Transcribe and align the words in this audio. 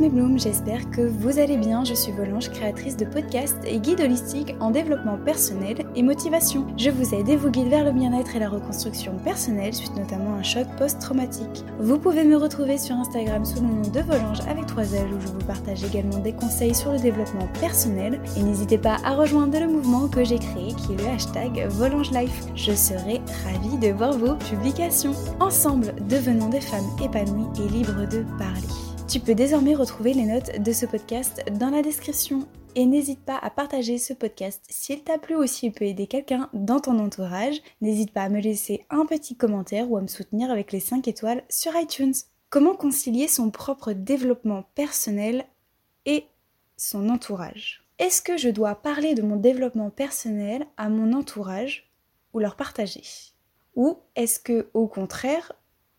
mes 0.00 0.08
blooms, 0.08 0.38
j'espère 0.38 0.90
que 0.90 1.02
vous 1.02 1.38
allez 1.38 1.58
bien. 1.58 1.84
Je 1.84 1.92
suis 1.92 2.10
Volange, 2.10 2.50
créatrice 2.50 2.96
de 2.96 3.04
podcasts 3.04 3.58
et 3.66 3.78
guide 3.78 4.00
holistique 4.00 4.54
en 4.58 4.70
développement 4.70 5.18
personnel 5.18 5.84
et 5.94 6.02
motivation. 6.02 6.66
Je 6.78 6.90
vous 6.90 7.14
aide 7.14 7.28
et 7.28 7.36
vous 7.36 7.50
guide 7.50 7.68
vers 7.68 7.84
le 7.84 7.92
bien-être 7.92 8.34
et 8.34 8.38
la 8.38 8.48
reconstruction 8.48 9.12
personnelle 9.22 9.74
suite 9.74 9.94
notamment 9.96 10.34
à 10.34 10.38
un 10.38 10.42
choc 10.42 10.66
post-traumatique. 10.78 11.64
Vous 11.78 11.98
pouvez 11.98 12.24
me 12.24 12.36
retrouver 12.36 12.78
sur 12.78 12.96
Instagram 12.96 13.44
sous 13.44 13.60
le 13.60 13.68
nom 13.68 13.82
de 13.82 14.00
Volange 14.00 14.40
avec 14.48 14.66
3 14.66 14.84
L 14.84 15.06
où 15.14 15.20
je 15.20 15.28
vous 15.28 15.46
partage 15.46 15.84
également 15.84 16.18
des 16.18 16.32
conseils 16.32 16.74
sur 16.74 16.92
le 16.92 16.98
développement 16.98 17.48
personnel 17.60 18.20
et 18.38 18.42
n'hésitez 18.42 18.78
pas 18.78 18.96
à 19.04 19.14
rejoindre 19.14 19.60
le 19.60 19.68
mouvement 19.68 20.08
que 20.08 20.24
j'ai 20.24 20.38
créé 20.38 20.72
qui 20.74 20.94
est 20.94 20.96
le 20.96 21.08
hashtag 21.08 21.66
Volange 21.68 22.10
Life. 22.12 22.44
Je 22.54 22.72
serai 22.72 23.20
ravie 23.44 23.76
de 23.76 23.92
voir 23.92 24.16
vos 24.16 24.34
publications. 24.36 25.12
Ensemble, 25.40 25.94
devenons 26.08 26.48
des 26.48 26.60
femmes 26.60 26.88
épanouies 27.04 27.48
et 27.62 27.68
libres 27.68 28.08
de 28.08 28.24
parler. 28.38 28.89
Tu 29.10 29.18
peux 29.18 29.34
désormais 29.34 29.74
retrouver 29.74 30.14
les 30.14 30.24
notes 30.24 30.62
de 30.62 30.72
ce 30.72 30.86
podcast 30.86 31.44
dans 31.58 31.70
la 31.70 31.82
description. 31.82 32.46
Et 32.76 32.86
n'hésite 32.86 33.18
pas 33.18 33.36
à 33.42 33.50
partager 33.50 33.98
ce 33.98 34.12
podcast 34.12 34.64
s'il 34.68 35.02
t'a 35.02 35.18
plu 35.18 35.34
ou 35.34 35.48
s'il 35.48 35.72
peut 35.72 35.86
aider 35.86 36.06
quelqu'un 36.06 36.48
dans 36.52 36.78
ton 36.78 36.96
entourage. 37.00 37.60
N'hésite 37.80 38.12
pas 38.12 38.22
à 38.22 38.28
me 38.28 38.38
laisser 38.38 38.86
un 38.88 39.06
petit 39.06 39.34
commentaire 39.34 39.90
ou 39.90 39.96
à 39.96 40.00
me 40.00 40.06
soutenir 40.06 40.52
avec 40.52 40.70
les 40.70 40.78
5 40.78 41.08
étoiles 41.08 41.42
sur 41.48 41.74
iTunes. 41.74 42.14
Comment 42.50 42.76
concilier 42.76 43.26
son 43.26 43.50
propre 43.50 43.94
développement 43.94 44.62
personnel 44.76 45.44
et 46.06 46.26
son 46.76 47.08
entourage? 47.08 47.82
Est-ce 47.98 48.22
que 48.22 48.36
je 48.36 48.48
dois 48.48 48.76
parler 48.76 49.16
de 49.16 49.22
mon 49.22 49.34
développement 49.34 49.90
personnel 49.90 50.68
à 50.76 50.88
mon 50.88 51.14
entourage 51.14 51.90
ou 52.32 52.38
leur 52.38 52.54
partager? 52.54 53.02
Ou 53.74 53.98
est-ce 54.14 54.38
que 54.38 54.68
au 54.72 54.86
contraire, 54.86 55.50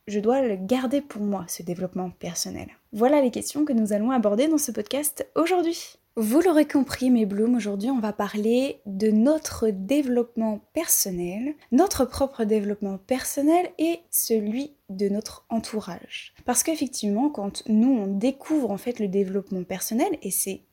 je 0.07 0.19
dois 0.19 0.41
le 0.41 0.55
garder 0.55 1.01
pour 1.01 1.21
moi, 1.21 1.45
ce 1.47 1.63
développement 1.63 2.09
personnel 2.09 2.67
Voilà 2.93 3.21
les 3.21 3.31
questions 3.31 3.65
que 3.65 3.73
nous 3.73 3.93
allons 3.93 4.11
aborder 4.11 4.47
dans 4.47 4.57
ce 4.57 4.71
podcast 4.71 5.27
aujourd'hui. 5.35 5.97
Vous 6.17 6.41
l'aurez 6.41 6.67
compris, 6.67 7.09
mes 7.09 7.25
blooms, 7.25 7.55
aujourd'hui 7.55 7.89
on 7.89 7.99
va 7.99 8.11
parler 8.11 8.81
de 8.85 9.11
notre 9.11 9.69
développement 9.69 10.59
personnel, 10.73 11.55
notre 11.71 12.03
propre 12.03 12.43
développement 12.43 12.97
personnel 12.97 13.69
et 13.77 14.01
celui 14.09 14.73
de 14.89 15.07
notre 15.07 15.45
entourage. 15.47 16.33
Parce 16.43 16.63
qu'effectivement, 16.63 17.29
quand 17.29 17.63
nous 17.69 17.91
on 17.91 18.07
découvre 18.07 18.71
en 18.71 18.77
fait 18.77 18.99
le 18.99 19.07
développement 19.07 19.63
personnel, 19.63 20.17
et 20.21 20.31
c'est 20.31 20.63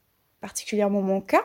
particulièrement 0.41 1.03
mon 1.03 1.21
cas, 1.21 1.45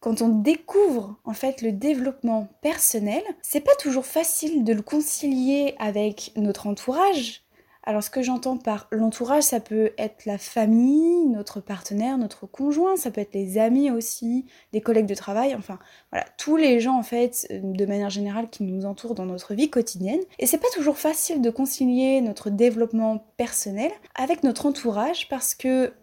quand 0.00 0.22
on 0.22 0.28
découvre 0.28 1.16
en 1.24 1.34
fait 1.34 1.62
le 1.62 1.72
développement 1.72 2.48
personnel, 2.62 3.22
c'est 3.42 3.60
pas 3.60 3.74
toujours 3.80 4.06
facile 4.06 4.64
de 4.64 4.72
le 4.72 4.82
concilier 4.82 5.74
avec 5.78 6.32
notre 6.36 6.66
entourage. 6.66 7.44
Alors 7.88 8.02
ce 8.02 8.10
que 8.10 8.20
j'entends 8.20 8.58
par 8.58 8.86
l'entourage, 8.90 9.44
ça 9.44 9.60
peut 9.60 9.92
être 9.96 10.26
la 10.26 10.36
famille, 10.36 11.24
notre 11.24 11.60
partenaire, 11.60 12.18
notre 12.18 12.46
conjoint, 12.46 12.96
ça 12.96 13.10
peut 13.10 13.22
être 13.22 13.32
les 13.32 13.56
amis 13.56 13.90
aussi, 13.90 14.44
des 14.74 14.82
collègues 14.82 15.06
de 15.06 15.14
travail, 15.14 15.54
enfin 15.54 15.78
voilà, 16.12 16.26
tous 16.36 16.56
les 16.56 16.80
gens 16.80 16.98
en 16.98 17.02
fait 17.02 17.46
de 17.50 17.86
manière 17.86 18.10
générale 18.10 18.50
qui 18.50 18.62
nous 18.64 18.84
entourent 18.84 19.14
dans 19.14 19.24
notre 19.24 19.54
vie 19.54 19.70
quotidienne. 19.70 20.20
Et 20.38 20.46
c'est 20.46 20.58
pas 20.58 20.68
toujours 20.74 20.98
facile 20.98 21.40
de 21.40 21.48
concilier 21.48 22.20
notre 22.20 22.50
développement 22.50 23.24
personnel 23.38 23.90
avec 24.14 24.42
notre 24.42 24.66
entourage 24.66 25.26
parce 25.30 25.54
que 25.54 25.94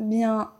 bien 0.00 0.50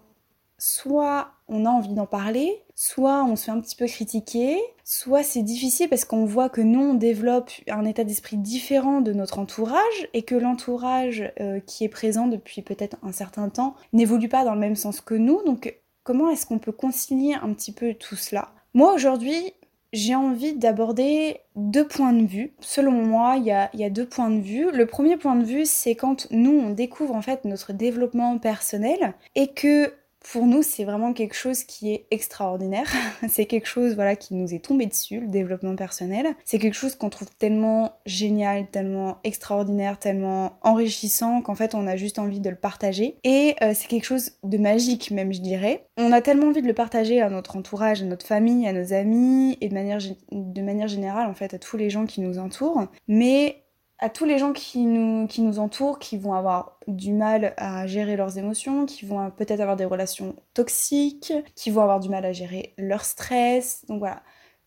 soit 0.59 1.31
on 1.49 1.65
a 1.65 1.71
envie 1.71 1.95
d'en 1.95 2.07
parler, 2.07 2.63
soit 2.75 3.25
on 3.25 3.37
se 3.37 3.45
fait 3.45 3.51
un 3.51 3.61
petit 3.61 3.77
peu 3.77 3.87
critiquer, 3.87 4.59
soit 4.85 5.23
c'est 5.23 5.43
difficile 5.43 5.89
parce 5.89 6.05
qu'on 6.05 6.25
voit 6.25 6.49
que 6.49 6.61
nous 6.61 6.81
on 6.81 6.95
développe 6.95 7.51
un 7.69 7.85
état 7.85 8.05
d'esprit 8.05 8.37
différent 8.37 9.01
de 9.01 9.13
notre 9.13 9.39
entourage 9.39 10.09
et 10.13 10.23
que 10.23 10.35
l'entourage 10.35 11.33
euh, 11.41 11.61
qui 11.61 11.85
est 11.85 11.89
présent 11.89 12.27
depuis 12.27 12.63
peut-être 12.63 12.97
un 13.03 13.13
certain 13.13 13.49
temps 13.49 13.77
n'évolue 13.93 14.29
pas 14.29 14.45
dans 14.45 14.55
le 14.55 14.61
même 14.61 14.77
sens 14.77 15.01
que 15.01 15.15
nous. 15.15 15.43
Donc 15.45 15.75
comment 16.03 16.29
est-ce 16.29 16.45
qu'on 16.45 16.59
peut 16.59 16.73
concilier 16.73 17.35
un 17.35 17.53
petit 17.55 17.73
peu 17.73 17.95
tout 17.95 18.17
cela? 18.17 18.53
Moi 18.75 18.93
aujourd'hui, 18.93 19.55
j'ai 19.93 20.15
envie 20.15 20.55
d'aborder 20.55 21.39
deux 21.57 21.87
points 21.87 22.13
de 22.13 22.27
vue. 22.27 22.53
Selon 22.61 22.93
moi, 22.93 23.37
il 23.39 23.45
y 23.45 23.53
a, 23.53 23.71
y 23.75 23.85
a, 23.85 23.91
deux 23.91 24.07
points 24.07 24.31
de 24.31 24.41
vue. 24.41 24.71
Le 24.71 24.85
premier 24.85 25.17
point 25.17 25.35
de 25.35 25.45
vue, 25.45 25.65
c'est 25.65 25.95
quand 25.95 26.31
nous, 26.31 26.51
on 26.51 26.71
découvre 26.71 27.15
en 27.15 27.23
fait 27.23 27.47
notre 27.47 27.73
développement 27.73 28.39
personnel 28.39 29.15
et 29.35 29.49
que 29.49 29.93
pour 30.33 30.47
nous, 30.47 30.63
c'est 30.63 30.85
vraiment 30.85 31.13
quelque 31.13 31.35
chose 31.35 31.65
qui 31.65 31.93
est 31.93 32.07
extraordinaire. 32.11 32.91
c'est 33.29 33.47
quelque 33.47 33.67
chose 33.67 33.95
voilà 33.95 34.17
qui 34.17 34.35
nous 34.35 34.53
est 34.55 34.59
tombé 34.59 34.87
dessus, 34.87 35.21
le 35.21 35.29
développement 35.29 35.75
personnel. 35.77 36.27
C'est 36.45 36.59
quelque 36.59 36.75
chose 36.75 36.95
qu'on 36.95 37.11
trouve 37.11 37.29
tellement 37.39 37.93
génial, 38.07 38.67
tellement 38.71 39.19
extraordinaire, 39.25 39.99
tellement 39.99 40.59
enrichissant 40.63 41.41
qu'en 41.41 41.55
fait 41.55 41.75
on 41.75 41.87
a 41.87 41.97
juste 41.97 42.19
envie 42.19 42.41
de 42.41 42.51
le 42.51 42.57
partager. 42.57 43.17
Et 43.25 43.57
euh, 43.63 43.73
c'est 43.75 43.89
quelque 43.89 44.05
chose 44.05 44.33
de 44.43 44.59
magique 44.59 45.11
même, 45.11 45.33
je 45.33 45.41
dirais. 45.41 45.87
On 45.97 46.13
a 46.13 46.21
tellement 46.21 46.49
envie 46.49 46.63
de 46.63 46.67
le 46.67 46.75
partager 46.75 47.21
à 47.21 47.31
notre 47.31 47.57
entourage, 47.57 48.03
à 48.03 48.05
notre 48.05 48.27
famille, 48.27 48.67
à 48.67 48.73
nos 48.73 48.93
amis 48.93 49.57
et 49.61 49.69
de 49.69 49.75
manière, 49.75 49.99
de 50.31 50.63
manière 50.63 50.89
générale 50.89 51.29
en 51.29 51.35
fait 51.35 51.55
à 51.55 51.59
tous 51.59 51.77
les 51.77 51.91
gens 51.91 52.07
qui 52.07 52.21
nous 52.21 52.39
entourent. 52.39 52.87
Mais 53.07 53.63
à 53.99 54.09
tous 54.09 54.25
les 54.25 54.39
gens 54.39 54.53
qui 54.53 54.87
nous, 54.87 55.27
qui 55.27 55.43
nous 55.43 55.59
entourent, 55.59 55.99
qui 55.99 56.17
vont 56.17 56.35
avoir 56.35 56.79
du 56.87 57.13
mal 57.13 57.55
à 57.57 57.87
gérer 57.87 58.17
leurs 58.17 58.39
émotions, 58.39 58.87
qui 58.87 59.05
vont 59.05 59.31
peut-être 59.31 59.61
avoir 59.61 59.77
des 59.77 59.85
relations 59.85 60.37
toxiques, 60.55 61.33
qui 61.55 61.71
vont 61.71 61.83
avoir 61.83 62.01
du 62.01 62.09
mal 62.09 62.25
à 62.25 62.33
gérer 62.33 62.75
leur 62.79 63.05
stress. 63.05 63.85
Donc 63.89 63.99
voilà, 63.99 64.23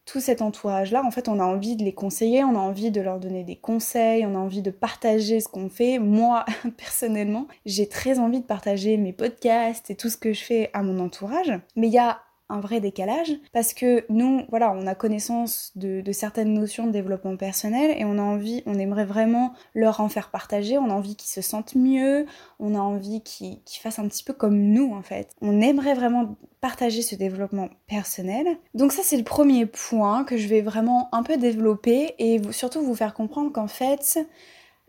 tout 0.06 0.20
cet 0.20 0.42
entourage-là, 0.42 1.04
en 1.06 1.12
fait, 1.12 1.30
on 1.30 1.40
a 1.40 1.44
envie 1.44 1.76
de 1.76 1.84
les 1.84 1.94
conseiller, 1.94 2.44
on 2.44 2.56
a 2.56 2.60
envie 2.60 2.92
de 2.92 3.00
leur 3.00 3.20
donner 3.20 3.44
des 3.44 3.56
conseils, 3.56 4.26
on 4.26 4.36
a 4.36 4.40
envie 4.40 4.62
de 4.62 4.72
partager 4.72 5.40
ce 5.40 5.48
qu'on 5.48 5.70
fait. 5.70 6.00
Moi, 6.00 6.44
personnellement, 6.78 7.48
j'ai 7.66 7.88
très 7.88 8.20
envie 8.20 8.42
de 8.42 8.46
partager 8.46 8.98
mes 8.98 9.14
podcasts 9.14 9.90
et 9.90 9.96
tout 9.96 10.10
ce 10.10 10.18
que 10.18 10.34
je 10.34 10.44
fais 10.44 10.70
à 10.74 10.84
mon 10.84 11.00
entourage. 11.00 11.54
Mais 11.76 11.88
il 11.88 11.94
y 11.94 12.00
a 12.00 12.22
un 12.52 12.60
vrai 12.60 12.80
décalage 12.82 13.32
parce 13.54 13.74
que 13.74 14.06
nous, 14.10 14.44
voilà, 14.50 14.74
on 14.76 14.86
a 14.86 14.96
connaissance 14.96 15.72
de, 15.76 16.04
certaines 16.12 16.54
notions 16.54 16.86
de 16.86 16.92
développement 16.92 17.38
personnel 17.38 17.96
et 17.98 18.06
on 18.06 18.18
a 18.18 18.22
envie, 18.22 18.62
on 18.66 18.78
aimerait 18.78 19.06
vraiment 19.06 19.54
leur 19.74 20.02
en 20.02 20.10
faire 20.10 20.30
partager, 20.30 20.78
on 20.78 20.90
a 20.90 20.94
envie 20.94 21.16
qu'ils 21.16 21.32
se 21.32 21.42
sentent 21.42 21.76
mieux, 21.76 22.26
on 22.60 22.76
a 22.76 22.80
envie 22.80 23.22
qu'ils 23.22 23.62
fassent 23.82 24.00
un 24.00 24.08
petit 24.08 24.24
peu 24.24 24.34
comme 24.34 24.58
nous 24.58 24.94
en 24.94 25.02
fait. 25.02 25.32
On 25.42 25.62
aimerait 25.62 25.94
vraiment 25.94 26.36
partager 26.60 27.02
ce 27.02 27.16
développement 27.16 27.70
personnel. 27.88 28.46
Donc 28.74 28.92
ça 28.92 29.02
c'est 29.04 29.18
le 29.18 29.24
premier 29.24 29.66
point 29.66 30.24
que 30.24 30.38
je 30.38 30.48
vais 30.48 30.62
vraiment 30.62 31.10
un 31.14 31.24
peu 31.24 31.38
développer 31.38 32.16
et 32.20 32.42
surtout 32.52 32.82
vous 32.82 32.96
faire 32.96 33.14
comprendre 33.14 33.52
qu'en 33.52 33.68
fait, 33.68 34.20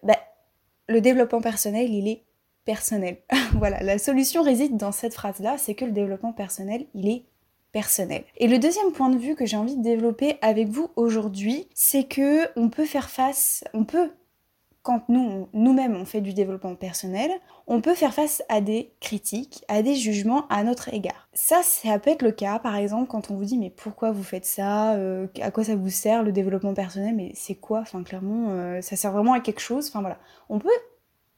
bah, 0.02 0.18
le 0.88 1.00
développement 1.00 1.40
personnel 1.40 1.92
il 1.92 2.08
est 2.08 2.24
personnel. 2.64 3.18
voilà, 3.54 3.82
la 3.82 3.98
solution 3.98 4.42
réside 4.42 4.76
dans 4.76 4.92
cette 4.92 5.14
phrase-là, 5.14 5.58
c'est 5.58 5.74
que 5.74 5.84
le 5.84 5.92
développement 5.92 6.32
personnel, 6.32 6.86
il 6.94 7.08
est 7.08 7.24
personnel. 7.72 8.24
Et 8.36 8.48
le 8.48 8.58
deuxième 8.58 8.92
point 8.92 9.08
de 9.08 9.18
vue 9.18 9.34
que 9.34 9.46
j'ai 9.46 9.56
envie 9.56 9.76
de 9.76 9.82
développer 9.82 10.36
avec 10.42 10.68
vous 10.68 10.90
aujourd'hui, 10.96 11.68
c'est 11.74 12.04
que 12.04 12.46
on 12.56 12.68
peut 12.68 12.84
faire 12.84 13.10
face, 13.10 13.64
on 13.74 13.84
peut 13.84 14.10
quand 14.82 15.08
nous, 15.08 15.48
nous-mêmes, 15.52 15.94
on 15.94 16.04
fait 16.04 16.20
du 16.20 16.34
développement 16.34 16.74
personnel, 16.74 17.30
on 17.68 17.80
peut 17.80 17.94
faire 17.94 18.12
face 18.12 18.42
à 18.48 18.60
des 18.60 18.92
critiques, 19.00 19.64
à 19.68 19.80
des 19.82 19.94
jugements 19.94 20.46
à 20.48 20.64
notre 20.64 20.92
égard. 20.92 21.28
Ça, 21.32 21.62
ça 21.62 21.98
peut 22.00 22.10
être 22.10 22.22
le 22.22 22.32
cas, 22.32 22.58
par 22.58 22.74
exemple, 22.74 23.08
quand 23.08 23.30
on 23.30 23.36
vous 23.36 23.44
dit 23.44 23.58
mais 23.58 23.70
pourquoi 23.70 24.10
vous 24.10 24.24
faites 24.24 24.44
ça 24.44 24.94
euh, 24.94 25.28
À 25.40 25.52
quoi 25.52 25.62
ça 25.64 25.76
vous 25.76 25.88
sert 25.88 26.24
le 26.24 26.32
développement 26.32 26.74
personnel 26.74 27.14
Mais 27.14 27.30
c'est 27.34 27.54
quoi? 27.54 27.80
Enfin, 27.80 28.02
clairement, 28.02 28.48
euh, 28.50 28.80
ça 28.80 28.96
sert 28.96 29.12
vraiment 29.12 29.34
à 29.34 29.40
quelque 29.40 29.60
chose. 29.60 29.86
Enfin 29.88 30.00
voilà, 30.00 30.18
on 30.48 30.58
peut 30.58 30.68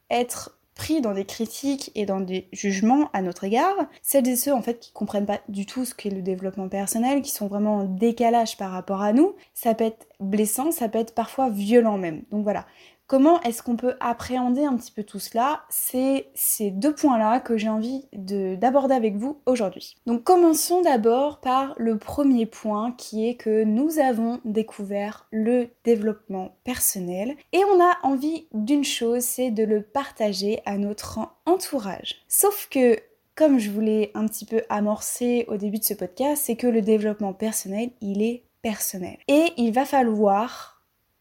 être 0.09 0.57
pris 0.75 1.01
dans 1.01 1.13
des 1.13 1.25
critiques 1.25 1.91
et 1.95 2.05
dans 2.05 2.19
des 2.19 2.47
jugements 2.51 3.09
à 3.13 3.21
notre 3.21 3.45
égard, 3.45 3.75
celles 4.01 4.27
et 4.27 4.35
ceux 4.35 4.53
en 4.53 4.61
fait 4.61 4.79
qui 4.79 4.91
comprennent 4.91 5.25
pas 5.25 5.39
du 5.47 5.65
tout 5.65 5.85
ce 5.85 5.95
qu'est 5.95 6.09
le 6.09 6.21
développement 6.21 6.67
personnel, 6.67 7.21
qui 7.21 7.31
sont 7.31 7.47
vraiment 7.47 7.77
en 7.77 7.83
décalage 7.85 8.57
par 8.57 8.71
rapport 8.71 9.01
à 9.01 9.13
nous, 9.13 9.35
ça 9.53 9.73
peut 9.73 9.85
être 9.85 10.07
blessant, 10.19 10.71
ça 10.71 10.89
peut 10.89 10.99
être 10.99 11.15
parfois 11.15 11.49
violent 11.49 11.97
même. 11.97 12.23
Donc 12.29 12.43
voilà, 12.43 12.65
Comment 13.07 13.39
est-ce 13.41 13.61
qu'on 13.61 13.75
peut 13.75 13.95
appréhender 13.99 14.65
un 14.65 14.75
petit 14.75 14.91
peu 14.91 15.03
tout 15.03 15.19
cela? 15.19 15.63
C'est 15.69 16.31
ces 16.33 16.71
deux 16.71 16.95
points-là 16.95 17.39
que 17.39 17.55
j'ai 17.55 17.69
envie 17.69 18.07
d'aborder 18.13 18.95
avec 18.95 19.15
vous 19.15 19.41
aujourd'hui. 19.45 19.95
Donc 20.07 20.23
commençons 20.23 20.81
d'abord 20.81 21.39
par 21.39 21.75
le 21.77 21.99
premier 21.99 22.47
point 22.47 22.93
qui 22.93 23.27
est 23.27 23.35
que 23.35 23.63
nous 23.63 23.99
avons 23.99 24.39
découvert 24.43 25.27
le 25.31 25.67
développement 25.83 26.57
personnel 26.63 27.35
et 27.53 27.61
on 27.65 27.79
a 27.79 27.95
envie 28.01 28.47
d'une 28.53 28.83
chose, 28.83 29.21
c'est 29.21 29.51
de 29.51 29.63
le 29.63 29.83
partager 29.83 30.61
à 30.65 30.79
notre 30.79 31.19
entourage. 31.45 32.23
Sauf 32.27 32.67
que 32.71 32.97
comme 33.35 33.59
je 33.59 33.69
voulais 33.69 34.11
un 34.15 34.25
petit 34.25 34.45
peu 34.45 34.63
amorcer 34.69 35.45
au 35.47 35.57
début 35.57 35.77
de 35.77 35.83
ce 35.83 35.93
podcast, 35.93 36.43
c'est 36.45 36.55
que 36.55 36.67
le 36.67 36.81
développement 36.81 37.33
personnel, 37.33 37.91
il 38.01 38.23
est 38.23 38.45
personnel. 38.61 39.17
Et 39.27 39.51
il 39.57 39.71
va 39.73 39.85
falloir 39.85 40.74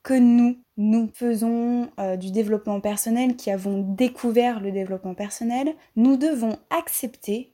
que 0.05 0.15
nous, 0.15 0.59
nous 0.77 1.11
faisons 1.13 1.91
euh, 1.99 2.17
du 2.17 2.31
développement 2.31 2.81
personnel, 2.81 3.35
qui 3.35 3.51
avons 3.51 3.81
découvert 3.83 4.61
le 4.61 4.71
développement 4.71 5.15
personnel, 5.15 5.75
nous 5.97 6.17
devons 6.17 6.59
accepter 6.71 7.53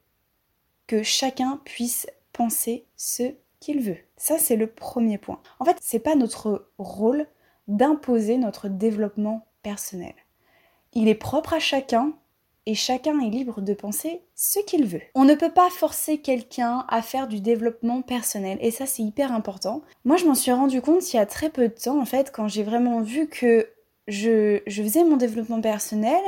que 0.86 1.02
chacun 1.02 1.60
puisse 1.64 2.06
penser 2.32 2.86
ce 2.96 3.34
qu'il 3.60 3.80
veut. 3.80 3.98
Ça, 4.16 4.36
c'est 4.38 4.56
le 4.56 4.66
premier 4.66 5.16
point. 5.16 5.40
En 5.60 5.64
fait, 5.64 5.76
c'est 5.80 6.00
pas 6.00 6.16
notre 6.16 6.72
rôle 6.76 7.26
d'imposer 7.68 8.36
notre 8.36 8.68
développement 8.68 9.46
personnel. 9.62 10.14
Il 10.92 11.06
est 11.08 11.14
propre 11.14 11.54
à 11.54 11.60
chacun 11.60 12.14
et 12.66 12.74
chacun 12.74 13.18
est 13.20 13.30
libre 13.30 13.60
de 13.60 13.74
penser 13.74 14.22
ce 14.34 14.58
qu'il 14.60 14.84
veut. 14.84 15.00
On 15.14 15.24
ne 15.24 15.34
peut 15.34 15.50
pas 15.50 15.70
forcer 15.70 16.18
quelqu'un 16.18 16.84
à 16.88 17.02
faire 17.02 17.28
du 17.28 17.40
développement 17.40 18.02
personnel 18.02 18.58
et 18.60 18.70
ça 18.70 18.86
c'est 18.86 19.02
hyper 19.02 19.32
important. 19.32 19.82
Moi 20.04 20.16
je 20.16 20.26
m'en 20.26 20.34
suis 20.34 20.52
rendu 20.52 20.80
compte 20.82 21.12
il 21.12 21.16
y 21.16 21.20
a 21.20 21.26
très 21.26 21.50
peu 21.50 21.68
de 21.68 21.74
temps 21.74 22.00
en 22.00 22.04
fait 22.04 22.30
quand 22.32 22.48
j'ai 22.48 22.62
vraiment 22.62 23.00
vu 23.00 23.28
que 23.28 23.68
je, 24.08 24.60
je 24.66 24.82
faisais 24.82 25.04
mon 25.04 25.16
développement 25.16 25.60
personnel, 25.60 26.22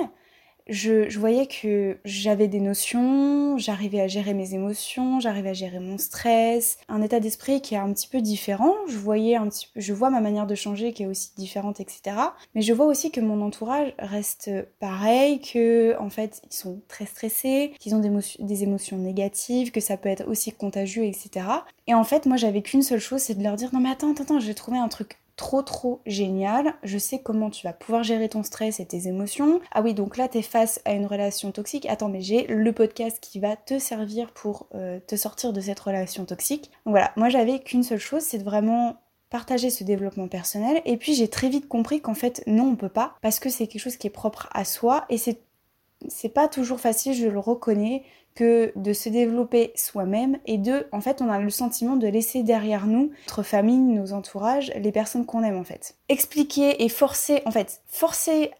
je, 0.68 1.18
voyais 1.18 1.46
que 1.46 1.98
j'avais 2.04 2.48
des 2.48 2.60
notions, 2.60 3.58
j'arrivais 3.58 4.00
à 4.00 4.08
gérer 4.08 4.34
mes 4.34 4.54
émotions, 4.54 5.20
j'arrivais 5.20 5.50
à 5.50 5.54
gérer 5.54 5.78
mon 5.78 5.98
stress, 5.98 6.78
un 6.88 7.02
état 7.02 7.20
d'esprit 7.20 7.60
qui 7.60 7.74
est 7.74 7.78
un 7.78 7.92
petit 7.92 8.08
peu 8.08 8.20
différent. 8.20 8.74
Je 8.88 8.96
voyais 8.96 9.36
un 9.36 9.48
petit 9.48 9.68
peu, 9.72 9.80
je 9.80 9.92
vois 9.92 10.10
ma 10.10 10.20
manière 10.20 10.46
de 10.46 10.54
changer 10.54 10.92
qui 10.92 11.02
est 11.02 11.06
aussi 11.06 11.30
différente, 11.36 11.80
etc. 11.80 12.16
Mais 12.54 12.62
je 12.62 12.72
vois 12.72 12.86
aussi 12.86 13.10
que 13.10 13.20
mon 13.20 13.40
entourage 13.42 13.94
reste 13.98 14.50
pareil, 14.78 15.40
que 15.40 15.96
en 15.98 16.10
fait 16.10 16.42
ils 16.50 16.54
sont 16.54 16.80
très 16.88 17.06
stressés, 17.06 17.72
qu'ils 17.78 17.94
ont 17.94 18.00
des, 18.00 18.10
des 18.38 18.62
émotions 18.62 18.98
négatives, 18.98 19.70
que 19.70 19.80
ça 19.80 19.96
peut 19.96 20.08
être 20.08 20.28
aussi 20.28 20.52
contagieux, 20.52 21.04
etc. 21.04 21.46
Et 21.86 21.94
en 21.94 22.04
fait, 22.04 22.26
moi 22.26 22.36
j'avais 22.36 22.62
qu'une 22.62 22.82
seule 22.82 23.00
chose, 23.00 23.20
c'est 23.20 23.34
de 23.34 23.42
leur 23.42 23.56
dire 23.56 23.70
non 23.72 23.80
mais 23.80 23.90
attends, 23.90 24.12
attends, 24.12 24.24
attends, 24.24 24.40
j'ai 24.40 24.54
trouvé 24.54 24.78
un 24.78 24.88
truc 24.88 25.21
trop 25.36 25.62
trop 25.62 26.00
génial. 26.06 26.74
Je 26.82 26.98
sais 26.98 27.20
comment 27.20 27.50
tu 27.50 27.66
vas 27.66 27.72
pouvoir 27.72 28.02
gérer 28.02 28.28
ton 28.28 28.42
stress 28.42 28.80
et 28.80 28.86
tes 28.86 29.08
émotions. 29.08 29.60
Ah 29.72 29.82
oui, 29.82 29.94
donc 29.94 30.16
là, 30.16 30.28
tu 30.28 30.38
es 30.38 30.42
face 30.42 30.80
à 30.84 30.92
une 30.92 31.06
relation 31.06 31.52
toxique. 31.52 31.86
Attends, 31.86 32.08
mais 32.08 32.20
j'ai 32.20 32.46
le 32.46 32.72
podcast 32.72 33.18
qui 33.20 33.40
va 33.40 33.56
te 33.56 33.78
servir 33.78 34.32
pour 34.32 34.66
euh, 34.74 35.00
te 35.06 35.16
sortir 35.16 35.52
de 35.52 35.60
cette 35.60 35.80
relation 35.80 36.24
toxique. 36.24 36.70
Donc 36.86 36.92
voilà, 36.92 37.12
moi 37.16 37.28
j'avais 37.28 37.60
qu'une 37.60 37.82
seule 37.82 37.98
chose, 37.98 38.22
c'est 38.22 38.38
de 38.38 38.44
vraiment 38.44 38.96
partager 39.30 39.70
ce 39.70 39.82
développement 39.82 40.28
personnel. 40.28 40.82
Et 40.84 40.96
puis 40.96 41.14
j'ai 41.14 41.28
très 41.28 41.48
vite 41.48 41.68
compris 41.68 42.00
qu'en 42.00 42.14
fait, 42.14 42.42
non, 42.46 42.70
on 42.70 42.76
peut 42.76 42.88
pas, 42.88 43.14
parce 43.22 43.40
que 43.40 43.48
c'est 43.48 43.66
quelque 43.66 43.80
chose 43.80 43.96
qui 43.96 44.06
est 44.06 44.10
propre 44.10 44.48
à 44.52 44.64
soi 44.64 45.06
et 45.08 45.18
c'est 45.18 45.40
c'est 46.08 46.28
pas 46.28 46.48
toujours 46.48 46.80
facile, 46.80 47.14
je 47.14 47.28
le 47.28 47.38
reconnais 47.38 48.02
que 48.34 48.72
de 48.76 48.92
se 48.92 49.08
développer 49.08 49.72
soi-même 49.76 50.38
et 50.46 50.58
de, 50.58 50.86
en 50.92 51.00
fait, 51.00 51.20
on 51.20 51.30
a 51.30 51.38
le 51.38 51.50
sentiment 51.50 51.96
de 51.96 52.06
laisser 52.06 52.42
derrière 52.42 52.86
nous 52.86 53.10
notre 53.26 53.42
famille, 53.42 53.78
nos 53.78 54.12
entourages, 54.12 54.72
les 54.76 54.92
personnes 54.92 55.26
qu'on 55.26 55.42
aime 55.42 55.56
en 55.56 55.64
fait. 55.64 55.96
Expliquer 56.08 56.82
et 56.84 56.88
forcer, 56.88 57.42
en 57.44 57.50
fait, 57.50 57.80
forcer 57.86 58.50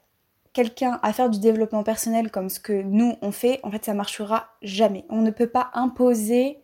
quelqu'un 0.52 1.00
à 1.02 1.12
faire 1.12 1.30
du 1.30 1.40
développement 1.40 1.82
personnel 1.82 2.30
comme 2.30 2.50
ce 2.50 2.60
que 2.60 2.82
nous 2.82 3.16
on 3.22 3.32
fait, 3.32 3.60
en 3.62 3.70
fait, 3.70 3.84
ça 3.84 3.94
marchera 3.94 4.48
jamais. 4.62 5.04
On 5.08 5.22
ne 5.22 5.30
peut 5.30 5.46
pas 5.46 5.70
imposer 5.74 6.61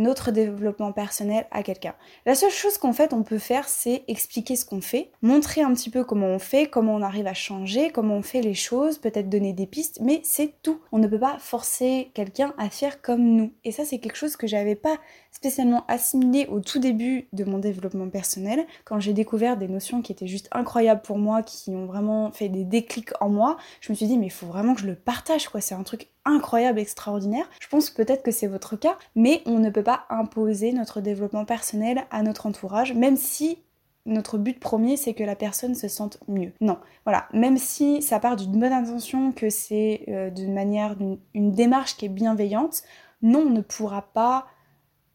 notre 0.00 0.30
développement 0.32 0.92
personnel 0.92 1.46
à 1.50 1.62
quelqu'un. 1.62 1.94
La 2.26 2.34
seule 2.34 2.50
chose 2.50 2.78
qu'en 2.78 2.92
fait 2.92 3.12
on 3.12 3.22
peut 3.22 3.38
faire, 3.38 3.68
c'est 3.68 4.02
expliquer 4.08 4.56
ce 4.56 4.64
qu'on 4.64 4.80
fait, 4.80 5.10
montrer 5.22 5.62
un 5.62 5.72
petit 5.74 5.90
peu 5.90 6.04
comment 6.04 6.26
on 6.26 6.38
fait, 6.38 6.66
comment 6.66 6.94
on 6.94 7.02
arrive 7.02 7.26
à 7.26 7.34
changer, 7.34 7.90
comment 7.90 8.16
on 8.16 8.22
fait 8.22 8.40
les 8.40 8.54
choses, 8.54 8.98
peut-être 8.98 9.28
donner 9.28 9.52
des 9.52 9.66
pistes, 9.66 10.00
mais 10.00 10.20
c'est 10.24 10.54
tout. 10.62 10.80
On 10.92 10.98
ne 10.98 11.06
peut 11.06 11.18
pas 11.18 11.38
forcer 11.38 12.10
quelqu'un 12.14 12.54
à 12.58 12.70
faire 12.70 13.02
comme 13.02 13.22
nous. 13.22 13.52
Et 13.64 13.72
ça, 13.72 13.84
c'est 13.84 13.98
quelque 13.98 14.16
chose 14.16 14.36
que 14.36 14.46
j'avais 14.46 14.74
pas 14.74 14.96
spécialement 15.30 15.84
assimilé 15.88 16.46
au 16.46 16.60
tout 16.60 16.78
début 16.78 17.28
de 17.32 17.44
mon 17.44 17.58
développement 17.58 18.08
personnel, 18.08 18.66
quand 18.84 19.00
j'ai 19.00 19.12
découvert 19.12 19.56
des 19.56 19.68
notions 19.68 20.02
qui 20.02 20.12
étaient 20.12 20.26
juste 20.26 20.48
incroyables 20.52 21.02
pour 21.02 21.18
moi, 21.18 21.42
qui 21.42 21.70
ont 21.70 21.86
vraiment 21.86 22.30
fait 22.32 22.48
des 22.48 22.64
déclics 22.64 23.10
en 23.20 23.28
moi. 23.28 23.56
Je 23.80 23.92
me 23.92 23.96
suis 23.96 24.06
dit, 24.06 24.18
mais 24.18 24.26
il 24.26 24.32
faut 24.32 24.46
vraiment 24.46 24.74
que 24.74 24.82
je 24.82 24.86
le 24.86 24.94
partage, 24.94 25.48
quoi. 25.48 25.60
C'est 25.60 25.74
un 25.74 25.82
truc 25.82 26.08
incroyable, 26.24 26.78
extraordinaire. 26.78 27.48
Je 27.60 27.68
pense 27.68 27.90
peut-être 27.90 28.22
que 28.22 28.30
c'est 28.30 28.46
votre 28.46 28.76
cas, 28.76 28.98
mais 29.14 29.42
on 29.46 29.58
ne 29.58 29.70
peut 29.70 29.82
pas 29.82 30.04
imposer 30.10 30.72
notre 30.72 31.00
développement 31.00 31.44
personnel 31.44 32.04
à 32.10 32.22
notre 32.22 32.46
entourage, 32.46 32.92
même 32.94 33.16
si 33.16 33.58
notre 34.06 34.38
but 34.38 34.58
premier 34.58 34.96
c'est 34.96 35.14
que 35.14 35.24
la 35.24 35.36
personne 35.36 35.74
se 35.74 35.88
sente 35.88 36.18
mieux. 36.26 36.52
Non, 36.60 36.78
voilà, 37.04 37.28
même 37.32 37.58
si 37.58 38.02
ça 38.02 38.18
part 38.18 38.36
d'une 38.36 38.58
bonne 38.58 38.72
intention, 38.72 39.32
que 39.32 39.50
c'est 39.50 40.04
euh, 40.08 40.30
d'une 40.30 40.54
manière, 40.54 40.96
d'une 40.96 41.52
démarche 41.52 41.96
qui 41.96 42.06
est 42.06 42.10
bienveillante, 42.10 42.82
non, 43.22 43.40
on 43.46 43.50
ne 43.50 43.60
pourra 43.60 44.02
pas 44.02 44.46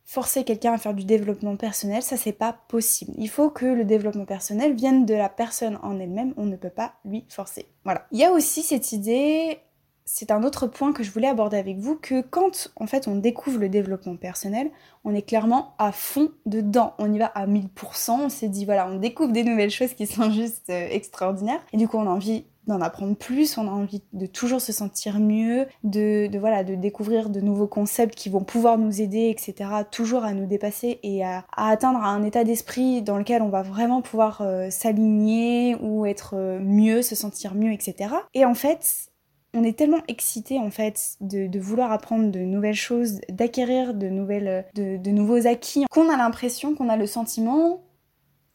forcer 0.05 0.43
quelqu'un 0.43 0.73
à 0.73 0.77
faire 0.77 0.93
du 0.93 1.03
développement 1.03 1.57
personnel, 1.57 2.01
ça 2.01 2.15
c'est 2.15 2.31
pas 2.31 2.55
possible. 2.67 3.11
Il 3.17 3.29
faut 3.29 3.49
que 3.49 3.65
le 3.65 3.83
développement 3.83 4.25
personnel 4.25 4.73
vienne 4.73 5.05
de 5.05 5.15
la 5.15 5.29
personne 5.29 5.79
en 5.81 5.99
elle-même, 5.99 6.33
on 6.37 6.45
ne 6.45 6.55
peut 6.55 6.69
pas 6.69 6.93
lui 7.03 7.25
forcer. 7.27 7.65
Voilà. 7.83 8.05
Il 8.11 8.19
y 8.19 8.23
a 8.23 8.31
aussi 8.31 8.61
cette 8.61 8.91
idée 8.91 9.59
c'est 10.05 10.29
un 10.29 10.43
autre 10.43 10.67
point 10.67 10.93
que 10.93 11.03
je 11.03 11.09
voulais 11.09 11.27
aborder 11.27 11.57
avec 11.57 11.79
vous, 11.79 11.95
que 11.95 12.21
quand 12.21 12.71
en 12.75 12.85
fait 12.85 13.07
on 13.07 13.15
découvre 13.15 13.57
le 13.57 13.69
développement 13.69 14.15
personnel, 14.15 14.69
on 15.03 15.15
est 15.15 15.23
clairement 15.23 15.73
à 15.79 15.91
fond 15.91 16.31
dedans, 16.45 16.93
on 16.99 17.11
y 17.11 17.17
va 17.17 17.25
à 17.25 17.47
1000%, 17.47 18.11
on 18.11 18.29
s'est 18.29 18.47
dit 18.47 18.65
voilà, 18.65 18.87
on 18.87 18.97
découvre 18.97 19.31
des 19.31 19.43
nouvelles 19.43 19.71
choses 19.71 19.93
qui 19.95 20.05
sont 20.05 20.29
juste 20.31 20.69
euh, 20.69 20.87
extraordinaires, 20.91 21.59
et 21.73 21.77
du 21.77 21.87
coup 21.87 21.97
on 21.97 22.05
a 22.05 22.11
envie 22.11 22.45
d'en 22.67 22.81
apprendre 22.81 23.15
plus, 23.15 23.57
on 23.57 23.67
a 23.67 23.71
envie 23.71 24.01
de 24.13 24.25
toujours 24.25 24.61
se 24.61 24.71
sentir 24.71 25.19
mieux, 25.19 25.67
de, 25.83 26.29
voilà, 26.37 26.63
de 26.63 26.75
découvrir 26.75 27.29
de 27.29 27.39
nouveaux 27.39 27.67
concepts 27.67 28.15
qui 28.15 28.29
vont 28.29 28.43
pouvoir 28.43 28.77
nous 28.77 29.01
aider, 29.01 29.29
etc. 29.29 29.69
Toujours 29.91 30.23
à 30.23 30.33
nous 30.33 30.45
dépasser 30.45 30.99
et 31.03 31.23
à, 31.23 31.45
atteindre 31.55 31.99
un 31.99 32.23
état 32.23 32.43
d'esprit 32.43 33.01
dans 33.01 33.17
lequel 33.17 33.41
on 33.41 33.49
va 33.49 33.61
vraiment 33.61 34.01
pouvoir 34.01 34.41
euh, 34.41 34.69
s'aligner 34.69 35.75
ou 35.81 36.05
être 36.05 36.35
euh, 36.35 36.59
mieux, 36.59 37.01
se 37.01 37.15
sentir 37.15 37.55
mieux, 37.55 37.71
etc. 37.71 38.13
Et 38.33 38.45
en 38.45 38.53
fait, 38.55 39.11
on 39.55 39.63
est 39.63 39.77
tellement 39.77 40.01
excité 40.07 40.59
en 40.59 40.69
fait 40.69 41.15
de, 41.21 41.59
vouloir 41.59 41.91
apprendre 41.91 42.29
de 42.29 42.39
nouvelles 42.39 42.75
choses, 42.75 43.21
d'acquérir 43.29 43.93
de, 43.93 44.07
nouvelles, 44.07 44.65
de, 44.75 45.09
nouveaux 45.09 45.47
acquis, 45.47 45.85
qu'on 45.89 46.09
a 46.09 46.17
l'impression, 46.17 46.75
qu'on 46.75 46.89
a 46.89 46.97
le 46.97 47.07
sentiment 47.07 47.81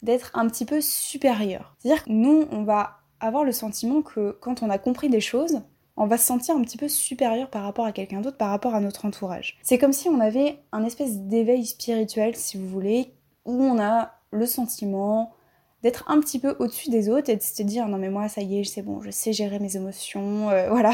d'être 0.03 0.31
un 0.35 0.47
petit 0.47 0.65
peu 0.65 0.79
supérieur. 0.81 1.75
C'est-à-dire 1.79 2.05
que 2.05 2.11
nous, 2.11 2.45
on 2.51 2.63
va 2.63 3.00
avoir 3.21 3.43
le 3.43 3.51
sentiment 3.51 4.01
que 4.01 4.37
quand 4.41 4.63
on 4.63 4.69
a 4.69 4.77
compris 4.77 5.09
des 5.09 5.21
choses, 5.21 5.61
on 5.97 6.07
va 6.07 6.17
se 6.17 6.25
sentir 6.25 6.55
un 6.55 6.61
petit 6.61 6.77
peu 6.77 6.87
supérieur 6.87 7.49
par 7.49 7.63
rapport 7.63 7.85
à 7.85 7.91
quelqu'un 7.91 8.21
d'autre, 8.21 8.37
par 8.37 8.49
rapport 8.49 8.73
à 8.73 8.79
notre 8.79 9.05
entourage. 9.05 9.57
C'est 9.61 9.77
comme 9.77 9.93
si 9.93 10.09
on 10.09 10.19
avait 10.19 10.57
un 10.71 10.83
espèce 10.83 11.19
d'éveil 11.19 11.65
spirituel, 11.65 12.35
si 12.35 12.57
vous 12.57 12.67
voulez, 12.67 13.13
où 13.45 13.53
on 13.53 13.79
a 13.79 14.11
le 14.31 14.45
sentiment 14.45 15.33
d'être 15.83 16.03
un 16.07 16.19
petit 16.19 16.39
peu 16.39 16.55
au-dessus 16.59 16.89
des 16.89 17.09
autres 17.09 17.29
et 17.29 17.35
de 17.35 17.41
se 17.41 17.63
dire 17.63 17.87
non 17.87 17.97
mais 17.97 18.09
moi 18.09 18.27
ça 18.29 18.41
y 18.41 18.59
est 18.59 18.63
c'est 18.63 18.81
bon 18.81 19.01
je 19.01 19.11
sais 19.11 19.33
gérer 19.33 19.59
mes 19.59 19.75
émotions 19.75 20.49
euh, 20.49 20.67
voilà. 20.69 20.93